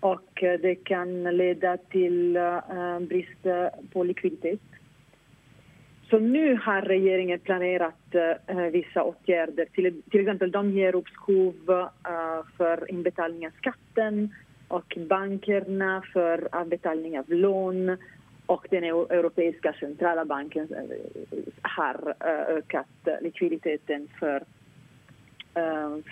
[0.00, 2.38] Och uh, det kan leda till
[3.00, 3.46] brist
[3.92, 4.60] på likviditet.
[6.10, 9.66] Så nu har regeringen planerat uh, vissa åtgärder.
[9.72, 11.84] Till, till exempel de ger uppskov uh,
[12.56, 14.34] för inbetalning av skatten
[14.68, 17.96] och bankerna för avbetalning av lån
[18.48, 20.68] och den europeiska centrala banken
[21.62, 22.14] har
[22.48, 22.86] ökat
[23.20, 24.44] likviditeten för,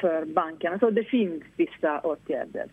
[0.01, 0.79] för bankerna.
[0.79, 2.69] Så det finns vissa åtgärder.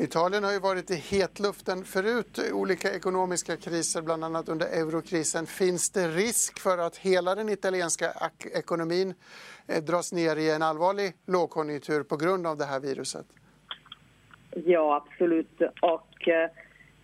[0.00, 5.46] Italien har ju varit i hetluften förut, olika ekonomiska kriser, bland annat under eurokrisen.
[5.46, 8.12] Finns det risk för att hela den italienska
[8.54, 9.14] ekonomin
[9.66, 13.26] eh, dras ner i en allvarlig lågkonjunktur på grund av det här viruset?
[14.50, 15.60] Ja, absolut.
[15.82, 16.28] Och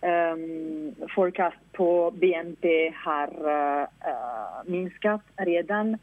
[0.01, 3.87] um, forecast på BNP har uh,
[4.65, 5.93] minskat redan.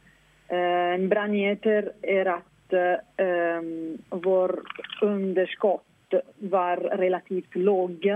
[0.52, 4.60] Uh, en bra nyheter är att uh, um, vår
[5.02, 5.84] underskott
[6.38, 8.06] var relativt lågt.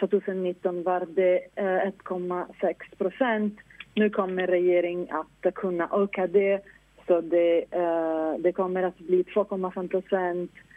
[0.00, 3.58] 2019 var det eh, 1,6 procent.
[3.94, 6.60] Nu kommer regeringen att kunna öka det.
[7.06, 10.73] Så det, uh, det kommer att bli 2,5 procent uh,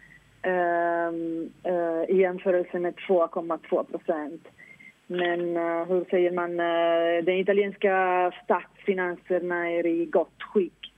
[0.48, 4.48] Ehm, eh, i jämförelse med 2,2 procent.
[5.08, 10.94] Men eh, hur säger man, eh, de italienska statsfinanserna är i gott skick.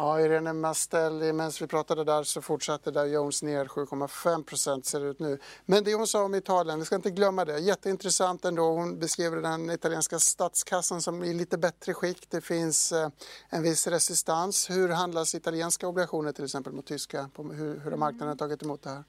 [0.00, 5.00] Ja, Irene Mastel, medan vi pratade där så fortsatte Dow Jones ner 7,5 procent ser
[5.00, 5.38] det ut nu.
[5.66, 7.58] Men det hon sa om Italien, vi ska inte glömma det.
[7.58, 8.62] Jätteintressant ändå.
[8.62, 12.30] Hon beskrev den italienska statskassan som i lite bättre skick.
[12.30, 13.08] Det finns eh,
[13.48, 14.70] en viss resistans.
[14.70, 17.30] Hur handlas italienska obligationer till exempel mot tyska?
[17.36, 19.04] Hur, hur har marknaden tagit emot det här?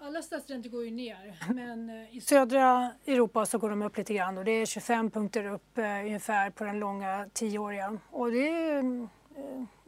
[0.00, 4.14] Alla statsräntor går ju ner, men eh, i södra Europa så går de upp lite
[4.14, 7.98] grann och det är 25 punkter upp eh, ungefär på den långa tioåriga.
[8.10, 9.21] Och det är Eh,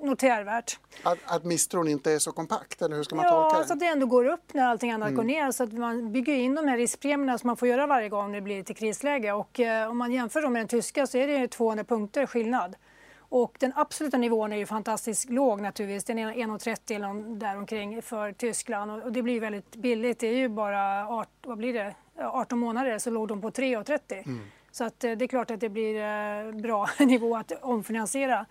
[0.04, 0.78] notervärt.
[1.02, 3.62] Att, att misstron inte är så kompakt, eller hur ska man ja, tolka det?
[3.62, 5.16] Ja, så att det ändå går upp när allting annat mm.
[5.16, 5.52] går ner.
[5.52, 8.40] Så att man bygger in de här riskpremierna som man får göra varje gång det
[8.40, 9.33] blir lite krisläge.
[9.33, 12.76] Och eh, om man jämför dem med den tyska så är det 200 punkter skillnad.
[13.18, 16.04] Och den absoluta nivån är ju fantastiskt låg naturligtvis.
[16.04, 20.18] Den är 1,30 eller däromkring för Tyskland och det blir väldigt billigt.
[20.18, 21.94] Det är ju bara 18, vad blir det?
[22.18, 24.26] 18 månader så låg de på 3,30.
[24.26, 24.40] Mm.
[24.72, 28.46] Så att eh, det är klart att det blir bra nivå att omfinansiera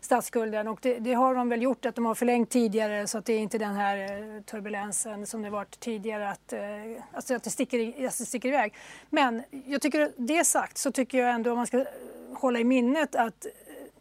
[0.00, 0.68] statsskulden.
[0.68, 3.32] Och det, det, har de väl gjort, att de har förlängt tidigare så att det
[3.32, 6.60] är inte den här eh, turbulensen som det varit tidigare, att, eh,
[7.12, 8.74] alltså att, det sticker, att det sticker iväg.
[9.10, 11.86] Men jag tycker det sagt så tycker jag ändå om man ska eh,
[12.34, 13.46] hålla i minnet att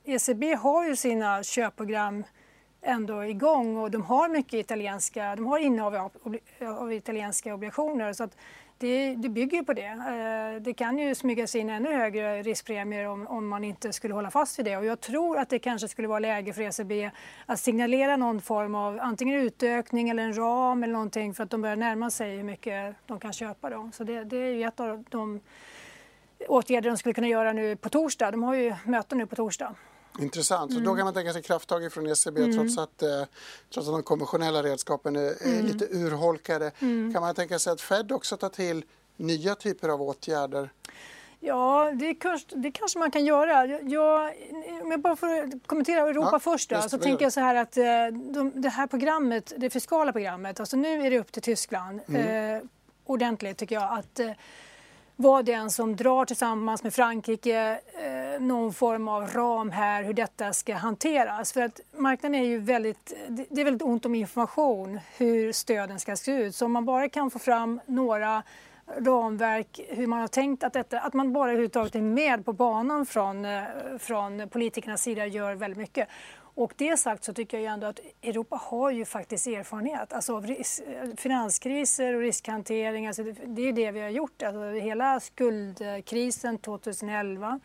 [0.05, 2.23] ECB har ju sina köpprogram
[2.81, 6.11] ändå igång och de har mycket italienska, de har innehav av,
[6.61, 8.13] av italienska obligationer.
[8.13, 8.37] Så att
[8.79, 9.85] det, det bygger ju på det.
[9.85, 14.31] Eh, det kan ju smygas in ännu högre riskpremier om, om, man inte skulle hålla
[14.31, 14.77] fast vid det.
[14.77, 17.11] Och jag tror att det kanske skulle vara läge för ECB
[17.45, 21.61] att signalera någon form av antingen utökning eller en ram eller någonting för att de
[21.61, 23.69] börjar närma sig hur mycket de kan köpa.
[23.69, 23.89] Då.
[23.93, 25.39] Så det, det är ju ett av de
[26.47, 28.31] åtgärder de skulle kunna göra nu på torsdag.
[28.31, 29.75] De har ju möten nu på torsdag.
[30.19, 30.71] Intressant.
[30.71, 30.83] Mm.
[30.83, 32.53] Så då kan man tänka sig krafttag från ECB mm.
[32.57, 33.23] trots, att, eh,
[33.73, 35.65] trots att de konventionella redskapen är, mm.
[35.65, 36.71] lite urholkade.
[36.79, 37.13] Mm.
[37.13, 38.83] Kan man tänka sig att Fed också tar till
[39.17, 40.69] nya typer av åtgärder?
[41.39, 43.65] Ja, det, kanske, det kanske man kan göra.
[43.65, 44.33] Jag,
[44.83, 47.77] om jag bara får kommentera Europa ja, först då, så tänker jag så här att
[47.77, 47.83] eh,
[48.33, 52.55] de, det här programmet, det fiskala programmet, alltså nu är det upp till Tyskland mm.
[52.55, 52.63] eh,
[53.05, 54.19] ordentligt tycker jag att
[55.17, 60.13] eh, vara den som drar tillsammans med Frankrike eh, någon form av ram här hur
[60.13, 61.53] detta ska hanteras.
[61.53, 63.13] För att marknaden är ju väldigt,
[63.49, 66.55] det är väldigt ont om information hur stöden ska se ut.
[66.55, 68.43] Så om man bara kan få fram några
[68.95, 73.05] ramverk, hur man har tänkt att detta, att man bara överhuvudtaget är med på banan
[73.05, 73.63] från, eh,
[73.99, 76.07] från politikernas sida gör väldigt mycket.
[76.57, 80.55] Och det sagt så tycker jag ändå att Europa har ju faktiskt erfarenhet alltså av
[81.17, 83.07] finanskriser och riskhantering.
[83.07, 84.43] Alltså det är det vi har gjort.
[84.43, 87.59] Alltså hela skuldkrisen 2011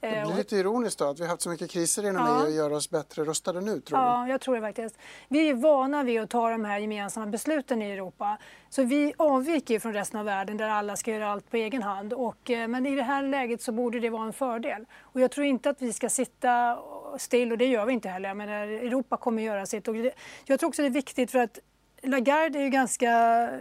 [0.00, 2.40] det blir eh, lite ironiskt då att vi har haft så mycket kriser inom ja.
[2.40, 4.98] EU och gör oss bättre rustade nu tror Ja, jag tror det faktiskt.
[5.28, 8.38] Vi är vana vid att ta de här gemensamma besluten i Europa.
[8.70, 12.12] Så vi avviker från resten av världen där alla ska göra allt på egen hand.
[12.12, 14.84] Och, eh, men i det här läget så borde det vara en fördel.
[15.00, 16.78] Och jag tror inte att vi ska sitta
[17.18, 18.34] still och det gör vi inte heller.
[18.34, 19.88] Men Europa kommer göra sitt.
[19.88, 19.96] Och
[20.44, 21.58] jag tror också det är viktigt för att
[22.02, 23.08] Lagarde är ju ganska,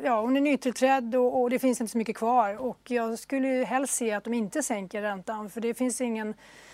[0.03, 3.47] ja hon är nytillträdd och, och, det finns inte så mycket kvar och jag skulle
[3.47, 6.33] helst se att de inte sänker räntan för det finns ingen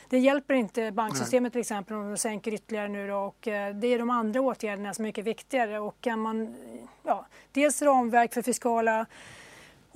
[0.09, 3.87] det hjälper inte banksystemet till exempel om de sänker ytterligare nu då, och eh, det
[3.87, 6.55] är de andra åtgärderna som är mycket viktigare och kan man,
[7.03, 9.05] ja, dels ramverk för fiskala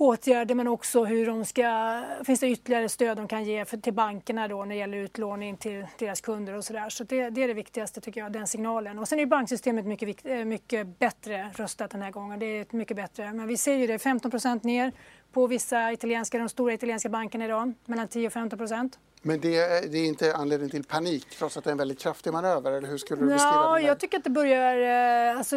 [0.00, 3.92] åtgärder men också hur de ska, finns det ytterligare stöd de kan ge för, till
[3.92, 6.88] bankerna då när det gäller utlåning till deras kunder och sådär.
[6.88, 8.98] Så det, det, är det viktigaste tycker jag, den signalen.
[8.98, 12.38] Och sen är banksystemet mycket, eh, mycket bättre röstat den här gången.
[12.38, 13.32] Det är mycket bättre.
[13.32, 14.92] Men vi ser ju det, 15% ner
[15.32, 18.98] på vissa italienska, de stora italienska bankerna idag, mellan 10 och 15 procent.
[19.22, 21.98] Men det är, det är, inte anledning till panik trots att det är en väldigt
[21.98, 22.72] kraftig manöver?
[22.72, 25.30] Eller hur skulle du beskriva ja, Jag tycker att det börjar...
[25.30, 25.56] Eh, alltså,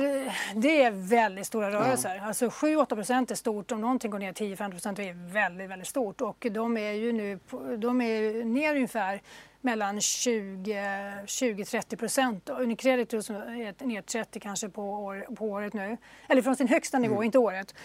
[0.56, 2.15] det är väldigt stora rörelser.
[2.15, 2.26] Ja.
[2.26, 3.71] Alltså 7-8 procent är stort.
[3.71, 6.21] Om någonting går ner 10-15 procent är det väldigt, väldigt stort.
[6.21, 7.39] Och de är ju nu
[7.78, 9.21] de är ner ungefär
[9.62, 12.49] mellan 20-30 procent.
[12.49, 15.97] Unicredit är ner 30 kanske på, år, på året nu.
[16.30, 17.23] Eller från sin högsta nivå, mm.
[17.23, 17.76] inte året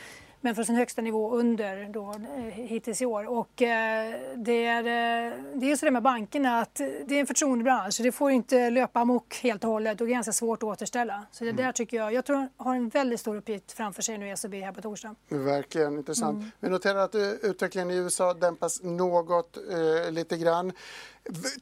[0.49, 3.29] men från sin högsta nivå under då, eh, hittills i år.
[3.29, 7.27] Och, eh, det, är, eh, det är så det med bankerna att det är en
[7.27, 8.01] förtroendebransch.
[8.03, 11.27] Det får inte löpa amok helt och hållet och det är ganska svårt att återställa.
[11.33, 11.65] Så det mm.
[11.65, 14.73] där tycker jag, jag tror har en väldigt stor uppgift framför sig nu ECB här
[14.73, 15.15] på torsdag.
[15.29, 16.37] Verkligen intressant.
[16.37, 16.51] Mm.
[16.61, 20.73] Vi noterar att utvecklingen i USA dämpas något, eh, lite grann.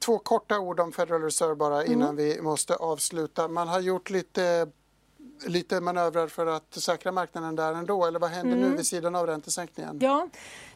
[0.01, 2.16] Två korta ord om Federal Reserve bara innan mm.
[2.16, 3.49] vi måste avsluta.
[3.49, 4.66] Man har gjort lite
[5.46, 8.07] lite manövrar för att säkra marknaden där ändå?
[8.07, 8.70] Eller vad händer mm.
[8.70, 9.99] nu vid sidan av räntesänkningen?
[10.03, 10.29] Ja,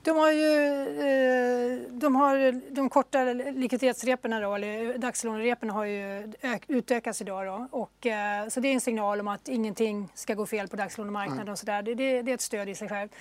[0.02, 0.56] de har ju
[1.00, 6.32] eh, de, har, de korta likviditetsreporna, då, eller dagslånereporna har ju
[6.68, 7.46] utökats idag.
[7.46, 10.76] Då, och, eh, så det är en signal om att ingenting ska gå fel på
[10.76, 11.42] dagslånemarknaden.
[11.42, 11.52] Mm.
[11.52, 11.82] Och så där.
[11.82, 13.12] Det, det, det är ett stöd i sig självt.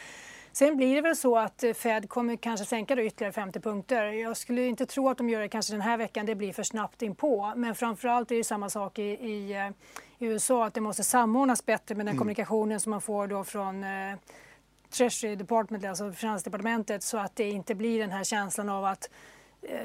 [0.51, 4.05] Sen blir det väl så att Fed kommer kanske sänka det ytterligare 50 punkter.
[4.05, 6.63] Jag skulle inte tro att de gör det kanske den här veckan, det blir för
[6.63, 7.53] snabbt inpå.
[7.55, 9.69] Men framförallt är det samma sak i, i, eh,
[10.19, 12.19] i USA, att det måste samordnas bättre med den mm.
[12.19, 14.17] kommunikationen som man får då från eh,
[14.89, 19.09] Treasury Department, alltså Finansdepartementet, så att det inte blir den här känslan av att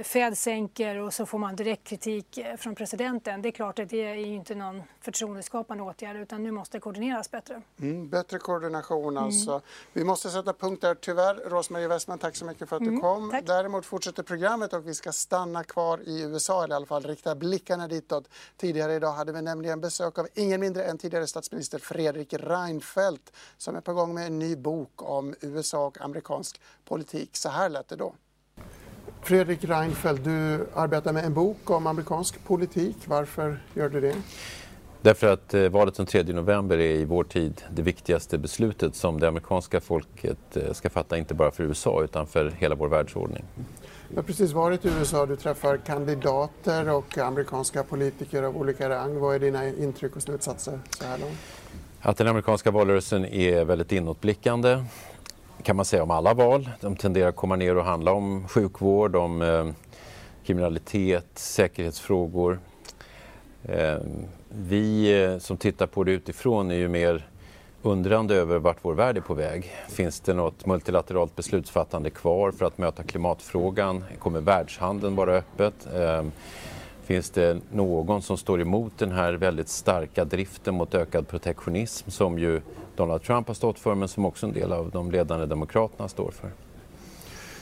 [0.02, 3.42] Fed sänker och så får man direkt kritik eh, från presidenten.
[3.42, 7.30] Det är klart att det är inte någon förtroendeskapande åtgärd utan nu måste det koordineras
[7.30, 7.62] bättre.
[7.80, 9.24] Mm, bättre koordination mm.
[9.24, 9.50] alltså.
[9.50, 9.62] Mm.
[9.92, 11.34] Vi måste sätta punkt där tyvärr.
[11.34, 13.30] Rosmarie Westman, tack så mycket för att mm, du kom.
[13.30, 13.46] Tack.
[13.46, 17.34] Däremot fortsätter programmet och vi ska stanna kvar i USA eller i alla fall rikta
[17.34, 18.28] blickarna ditåt.
[18.56, 23.76] Tidigare idag hade vi nämligen besök av ingen mindre än tidigare statsminister Fredrik Reinfeldt som
[23.76, 27.36] är på gång med en ny bok om USA och amerikansk politik.
[27.36, 28.14] Så här lät det då.
[29.24, 32.96] Fredrik Reinfeldt, du arbetar med en bok om amerikansk politik.
[33.04, 34.14] Varför gör du det?
[35.02, 39.20] Därför att eh, valet den 3 november är i vår tid det viktigaste beslutet som
[39.20, 43.44] det amerikanska folket eh, ska fatta, inte bara för USA utan för hela vår världsordning.
[44.08, 49.18] Du har precis varit i USA, du träffar kandidater och amerikanska politiker av olika rang.
[49.18, 51.38] Vad är dina intryck och slutsatser så här långt?
[52.00, 54.84] Att den amerikanska valrörelsen är väldigt inåtblickande
[55.64, 56.70] kan man säga om alla val.
[56.80, 59.66] De tenderar att komma ner och handla om sjukvård, om eh,
[60.46, 62.58] kriminalitet, säkerhetsfrågor.
[63.62, 63.96] Eh,
[64.48, 67.28] vi eh, som tittar på det utifrån är ju mer
[67.82, 69.72] undrande över vart vår värld är på väg.
[69.88, 74.04] Finns det något multilateralt beslutsfattande kvar för att möta klimatfrågan?
[74.18, 75.74] Kommer världshandeln vara öppet?
[75.94, 76.24] Eh,
[77.04, 82.38] Finns det någon som står emot den här väldigt starka driften mot ökad protektionism som
[82.38, 82.60] ju
[82.96, 86.30] Donald Trump har stått för men som också en del av de ledande demokraterna står
[86.30, 86.50] för?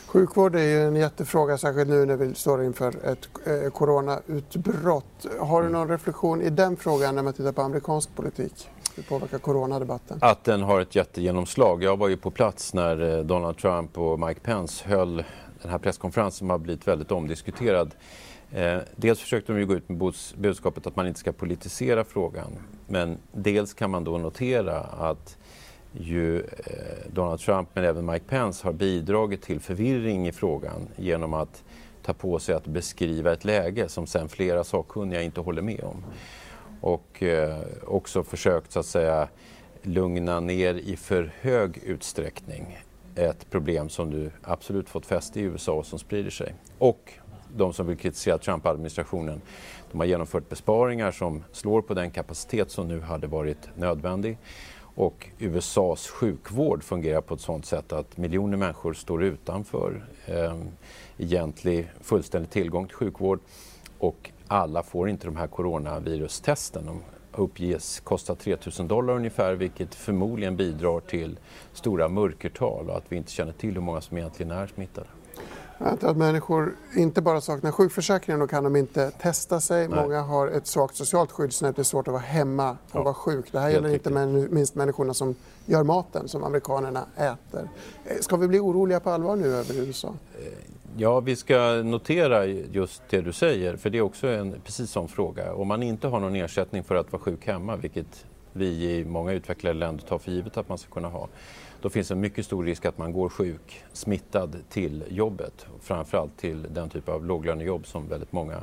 [0.06, 5.26] Sjukvård är ju en jättefråga, särskilt nu när vi står inför ett eh, coronautbrott.
[5.40, 8.68] Har du någon reflektion i den frågan när man tittar på amerikansk politik?
[8.96, 10.18] Hur påverkar coronadebatten?
[10.20, 11.82] Att den har ett jättegenomslag.
[11.82, 15.24] Jag var ju på plats när eh, Donald Trump och Mike Pence höll
[15.62, 17.94] den här presskonferensen har blivit väldigt omdiskuterad.
[18.54, 22.50] Eh, dels försökte de ju gå ut med budskapet att man inte ska politisera frågan.
[22.86, 25.36] Men dels kan man då notera att
[25.92, 26.46] ju eh,
[27.12, 31.64] Donald Trump men även Mike Pence har bidragit till förvirring i frågan genom att
[32.02, 36.04] ta på sig att beskriva ett läge som sen flera sakkunniga inte håller med om.
[36.80, 39.28] Och eh, också försökt så att säga
[39.82, 42.78] lugna ner i för hög utsträckning
[43.14, 46.54] ett problem som du absolut fått fäste i USA och som sprider sig.
[46.78, 47.12] Och
[47.56, 49.40] de som vill kritisera Trump-administrationen,
[49.92, 54.38] de har genomfört besparingar som slår på den kapacitet som nu hade varit nödvändig.
[54.94, 60.56] Och USAs sjukvård fungerar på ett sådant sätt att miljoner människor står utanför eh,
[61.18, 63.40] egentlig fullständig tillgång till sjukvård
[63.98, 66.86] och alla får inte de här coronavirustesten.
[66.86, 67.00] De
[67.32, 71.38] uppges kosta 3 000 dollar ungefär vilket förmodligen bidrar till
[71.72, 75.06] stora mörkertal och att vi inte känner till hur många som egentligen är smittade.
[75.84, 79.88] Att människor inte bara saknar sjukförsäkringen, då kan de inte testa sig.
[79.88, 80.02] Nej.
[80.02, 83.02] Många har ett svagt socialt skyddsnät, det är svårt att vara hemma och ja.
[83.02, 83.52] vara sjuk.
[83.52, 84.10] Det här gäller inte
[84.50, 85.34] minst människorna som
[85.66, 87.68] gör maten, som amerikanerna äter.
[88.04, 90.14] Eh, ska vi bli oroliga på allvar nu över USA?
[90.38, 90.52] Eh,
[90.96, 95.08] ja, vi ska notera just det du säger, för det är också en precis sån
[95.08, 95.54] fråga.
[95.54, 99.32] Om man inte har någon ersättning för att vara sjuk hemma, vilket vi i många
[99.32, 101.28] utvecklade länder tar för givet att man ska kunna ha,
[101.82, 105.66] då finns en mycket stor risk att man går sjuk, smittad till jobbet.
[105.80, 108.62] Framförallt till den typ av låglönejobb som väldigt många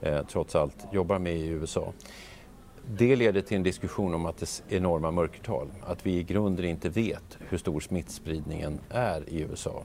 [0.00, 1.92] eh, trots allt jobbar med i USA.
[2.90, 6.64] Det leder till en diskussion om att det är enorma mörkertal, att vi i grunden
[6.64, 9.82] inte vet hur stor smittspridningen är i USA.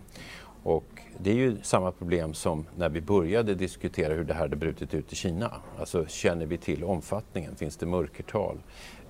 [0.63, 4.55] Och det är ju samma problem som när vi började diskutera hur det här hade
[4.55, 5.51] brutit ut i Kina.
[5.79, 7.55] Alltså känner vi till omfattningen?
[7.55, 8.57] Finns det mörkertal?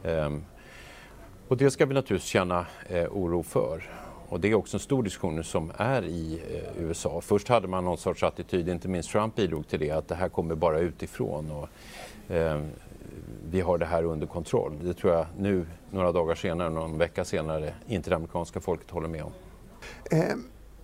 [0.03, 0.43] Um,
[1.51, 3.89] och det ska vi naturligtvis känna eh, oro för.
[4.29, 7.21] Och det är också en stor diskussion som är i eh, USA.
[7.21, 10.29] Först hade man någon sorts attityd, inte minst Trump bidrog till det, att det här
[10.29, 11.69] kommer bara utifrån och
[12.35, 12.61] eh,
[13.49, 14.79] vi har det här under kontroll.
[14.83, 19.07] Det tror jag nu, några dagar senare, någon vecka senare, inte det amerikanska folket håller
[19.07, 19.31] med om.
[20.11, 20.35] Eh,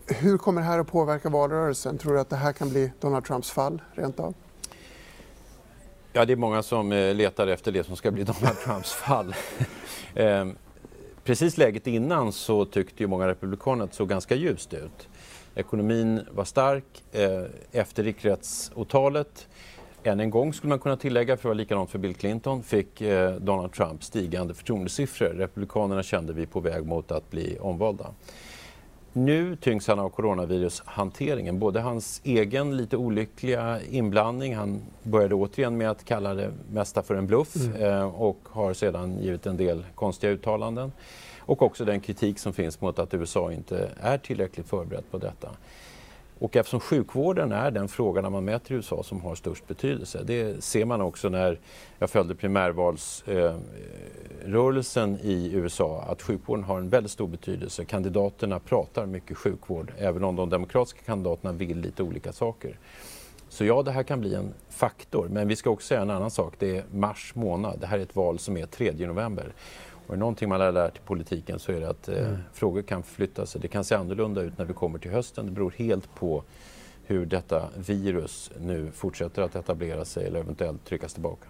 [0.06, 1.98] hur kommer det här att påverka valrörelsen?
[1.98, 4.34] Tror du att det här kan bli Donald Trumps fall rent av?
[6.18, 9.36] Ja, det är många som eh, letar efter det som ska bli Donald Trumps fall.
[10.16, 10.58] Ehm,
[11.24, 15.10] precis läget innan så tyckte ju många republikaner att det såg ganska ljust ut.
[15.56, 19.48] Ekonomin var stark eh, efter riksrättsåtalet.
[20.04, 23.02] Än en gång skulle man kunna tillägga, för det var likadant för Bill Clinton, fick
[23.02, 25.30] eh, Donald Trump stigande förtroendesiffror.
[25.30, 28.14] Republikanerna kände vi på väg mot att bli omvalda.
[29.18, 31.60] Nu tyngs han av coronavirushanteringen.
[31.60, 37.16] Både hans egen lite olyckliga inblandning, han började återigen med att kalla det mesta för
[37.16, 37.82] en bluff mm.
[37.84, 40.92] eh, och har sedan givit en del konstiga uttalanden.
[41.40, 45.50] Och också den kritik som finns mot att USA inte är tillräckligt förberett på detta.
[46.40, 50.24] Och eftersom sjukvården är den fråga när man mäter i USA som har störst betydelse.
[50.24, 51.60] Det ser man också när
[52.00, 57.86] jag följde primärvalsrörelsen eh, i USA att sjukvården har en väldigt stor betydelse.
[57.86, 62.80] Kandidaterna pratar mycket sjukvård även om de demokratiska kandidaterna vill lite olika saker.
[63.50, 65.28] Så ja, det här kan bli en faktor.
[65.32, 66.54] Men vi ska också säga en annan sak.
[66.60, 67.80] Det är mars månad.
[67.80, 69.54] Det här är ett val som är 3 november.
[70.08, 72.38] Och är någonting man har lärt i politiken så är det att eh, mm.
[72.54, 73.62] frågor kan förflytta sig.
[73.62, 75.46] Det kan se annorlunda ut när vi kommer till hösten.
[75.46, 76.44] Det beror helt på
[77.06, 81.48] hur detta virus nu fortsätter att etablera sig eller eventuellt tryckas tillbaka.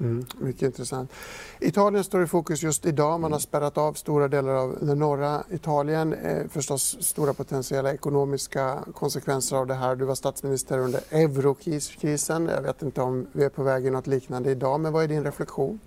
[0.00, 1.12] Mm, mycket intressant.
[1.60, 3.20] Italien står i fokus just idag.
[3.20, 3.40] Man har mm.
[3.40, 6.12] spärrat av stora delar av det norra Italien.
[6.12, 9.96] Eh, förstås stora potentiella ekonomiska konsekvenser av det här.
[9.96, 12.46] Du var statsminister under eurokrisen.
[12.46, 15.08] Jag vet inte om vi är på väg i något liknande idag, men vad är
[15.08, 15.80] din reflektion?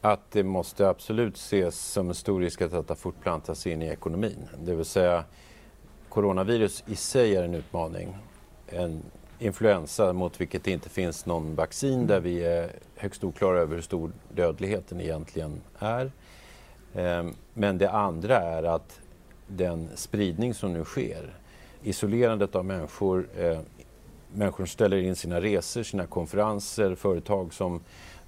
[0.00, 4.48] Att det måste absolut ses som en stor risk att detta fortplantas in i ekonomin.
[4.62, 5.24] Det vill säga,
[6.08, 8.16] coronavirus i sig är en utmaning.
[8.66, 9.02] En
[9.38, 13.82] influensa mot vilket det inte finns någon vaccin där vi är högst oklara över hur
[13.82, 16.12] stor dödligheten egentligen är.
[16.94, 19.00] Ehm, men det andra är att
[19.46, 21.34] den spridning som nu sker,
[21.82, 23.64] isolerandet av människor, människor
[24.32, 27.80] människor ställer in sina resor, sina konferenser, företag som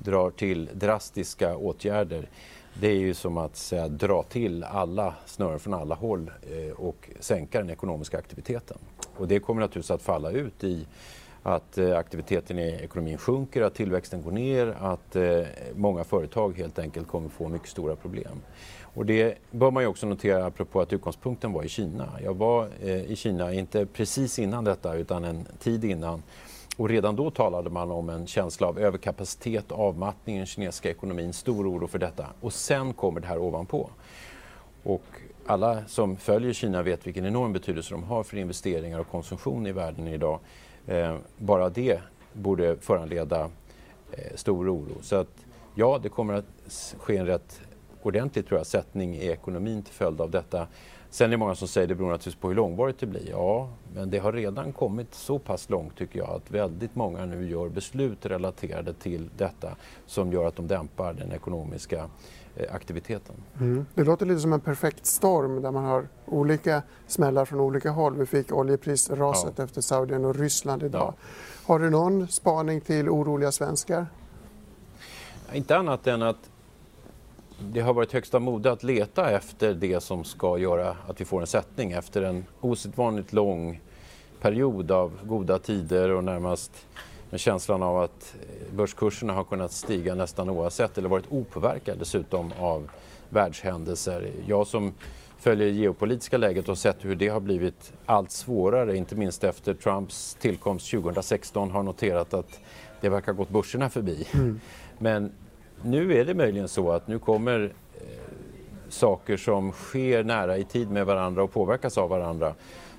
[0.03, 2.29] drar till drastiska åtgärder
[2.75, 7.11] det är ju som att säga, dra till alla snören från alla håll eh, och
[7.21, 8.79] sänka den ekonomiska aktiviteten.
[9.17, 10.87] Och det kommer naturligtvis att falla ut i
[11.43, 15.43] att eh, aktiviteten i ekonomin sjunker, att tillväxten går ner, att eh,
[15.75, 18.41] många företag helt enkelt kommer få mycket stora problem.
[18.95, 22.09] Och det bör man ju också notera apropå att utgångspunkten var i Kina.
[22.25, 26.23] Jag var eh, i Kina, inte precis innan detta utan en tid innan
[26.77, 31.33] och redan då talade man om en känsla av överkapacitet, avmattning i den kinesiska ekonomin,
[31.33, 32.27] stor oro för detta.
[32.41, 33.91] Och sen kommer det här ovanpå.
[34.83, 35.05] Och
[35.47, 39.73] alla som följer Kina vet vilken enorm betydelse de har för investeringar och konsumtion i
[39.73, 40.39] världen idag.
[40.87, 42.01] Eh, bara det
[42.33, 43.51] borde föranleda
[44.13, 44.95] eh, stor oro.
[45.03, 47.61] Så att ja, det kommer att ske en rätt
[48.03, 50.67] ordentlig tror jag, sättning i ekonomin till följd av detta.
[51.13, 53.31] Sen är det många som säger det beror naturligtvis på hur långvarigt det blir.
[53.31, 57.49] Ja, men det har redan kommit så pass långt tycker jag att väldigt många nu
[57.49, 62.09] gör beslut relaterade till detta som gör att de dämpar den ekonomiska
[62.57, 63.35] eh, aktiviteten.
[63.61, 63.87] Mm.
[63.95, 68.17] Det låter lite som en perfekt storm där man har olika smällar från olika håll.
[68.17, 69.65] Vi fick oljeprisraset ja.
[69.65, 71.15] efter Saudien och Ryssland idag.
[71.17, 71.27] Ja.
[71.67, 74.07] Har du någon spaning till oroliga svenskar?
[75.53, 76.51] Inte annat än att
[77.59, 81.41] det har varit högsta mode att leta efter det som ska göra att vi får
[81.41, 83.81] en sättning efter en osedvanligt lång
[84.41, 86.87] period av goda tider och närmast
[87.31, 88.35] med känslan av att
[88.73, 92.91] börskurserna har kunnat stiga nästan oavsett eller varit opåverkade dessutom av
[93.29, 94.31] världshändelser.
[94.47, 94.93] Jag som
[95.39, 100.37] följer geopolitiska läget och sett hur det har blivit allt svårare, inte minst efter Trumps
[100.41, 102.61] tillkomst 2016, har noterat att
[103.01, 104.27] det verkar ha gått börserna förbi.
[104.35, 104.61] Mm.
[104.99, 105.33] Men
[105.85, 108.07] nu är det möjligen så att nu kommer eh,
[108.89, 112.55] saker som sker nära i tid med varandra och påverkas av varandra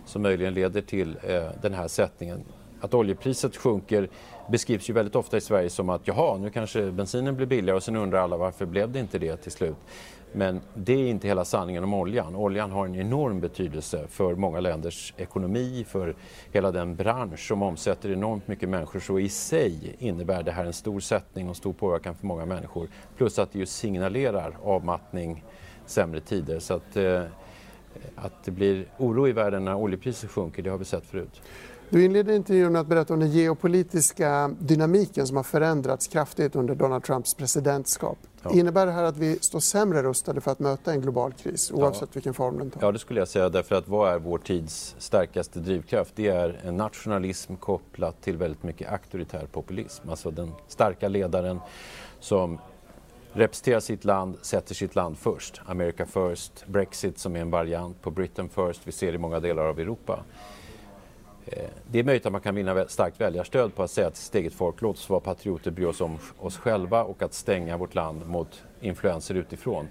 [0.06, 2.44] som möjligen leder till eh, den här sättningen.
[2.82, 4.10] Att oljepriset sjunker
[4.50, 7.84] beskrivs ju väldigt ofta i Sverige som att jaha, nu kanske bensinen blir billigare och
[7.84, 9.76] sen undrar alla varför blev det inte det till slut.
[10.34, 12.36] Men det är inte hela sanningen om oljan.
[12.36, 16.16] Oljan har en enorm betydelse för många länders ekonomi, för
[16.52, 19.00] hela den bransch som omsätter enormt mycket människor.
[19.00, 22.88] Så i sig innebär det här en stor sättning och stor påverkan för många människor.
[23.18, 25.44] Plus att det ju signalerar avmattning,
[25.86, 26.60] sämre tider.
[26.60, 27.24] Så att, eh,
[28.16, 31.42] att det blir oro i världen när oljepriset sjunker, det har vi sett förut.
[31.90, 36.76] Du inledde intervjun med att berätta om den geopolitiska dynamiken som har förändrats kraftigt under
[36.76, 38.18] Donald Trumps presidentskap.
[38.44, 38.52] Ja.
[38.54, 42.02] Innebär det här att vi står sämre rustade för att möta en global kris oavsett
[42.02, 42.08] ja.
[42.14, 42.82] vilken form den tar?
[42.82, 43.50] Ja, det skulle jag säga.
[43.50, 46.12] Därför att vad är vår tids starkaste drivkraft?
[46.16, 50.10] Det är en nationalism kopplat till väldigt mycket auktoritär populism.
[50.10, 51.60] Alltså den starka ledaren
[52.20, 52.60] som
[53.34, 55.62] representerar sitt land, sätter sitt land först.
[55.66, 58.82] America first, Brexit som är en variant på Britain first.
[58.84, 60.24] Vi ser det i många delar av Europa.
[61.46, 64.36] Eh, det är möjligt att man kan vinna starkt väljarstöd på att säga till sitt
[64.36, 67.96] eget folk låt oss vara patrioter, bry oss om oss själva och att stänga vårt
[67.96, 69.88] land mot influenser utifrån.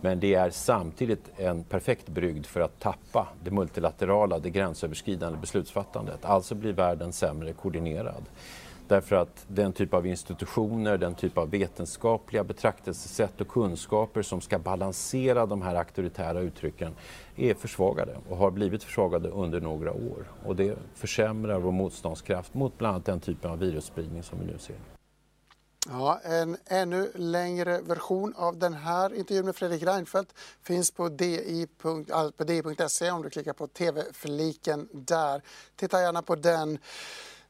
[0.00, 6.24] Men det är samtidigt en perfekt brygd för att tappa det multilaterala, det gränsöverskridande beslutsfattandet.
[6.24, 8.24] Alltså blir världen sämre koordinerad.
[8.88, 14.58] Därför att den typ av institutioner, den typ av vetenskapliga betraktelsesätt och kunskaper som ska
[14.58, 16.94] balansera de här auktoritära uttrycken
[17.36, 20.32] är försvagade och har blivit försvagade under några år.
[20.44, 24.58] Och det försämrar vår motståndskraft mot bland annat den typen av virusspridning som vi nu
[24.58, 24.76] ser.
[25.88, 33.10] Ja, en ännu längre version av den här intervjun med Fredrik Reinfeldt finns på di.se
[33.10, 35.42] om du klickar på tv-fliken där.
[35.76, 36.78] Titta gärna på den.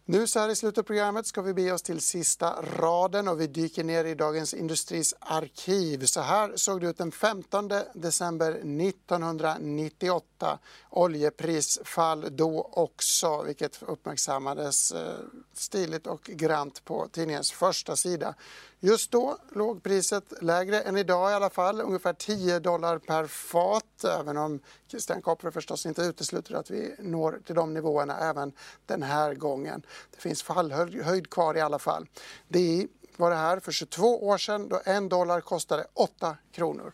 [0.06, 3.40] Nu så här i slutet av programmet ska vi bege oss till sista raden och
[3.40, 6.06] vi dyker ner i Dagens Industris arkiv.
[6.06, 10.58] Så här såg det ut den 15 december 1998.
[10.90, 15.14] Oljeprisfall då också, vilket uppmärksammades eh,
[15.54, 18.34] stiligt och grant på tidningens första sida.
[18.80, 24.04] Just då låg priset lägre än idag i alla fall, ungefär 10 dollar per fat.
[24.04, 28.52] Även om Christian Kopper förstås inte utesluter att vi når till de nivåerna även
[28.86, 29.82] den här gången.
[30.10, 32.06] Det finns fallhöjd kvar i alla fall.
[32.48, 32.86] Det
[33.16, 36.92] var det här för 22 år sedan då en dollar kostade 8 kronor.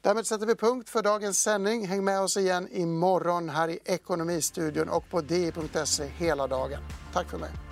[0.00, 1.86] Därmed sätter vi punkt för dagens sändning.
[1.86, 6.80] Häng med oss igen imorgon här i Ekonomistudion och på di.se hela dagen.
[7.12, 7.69] Tack för mig.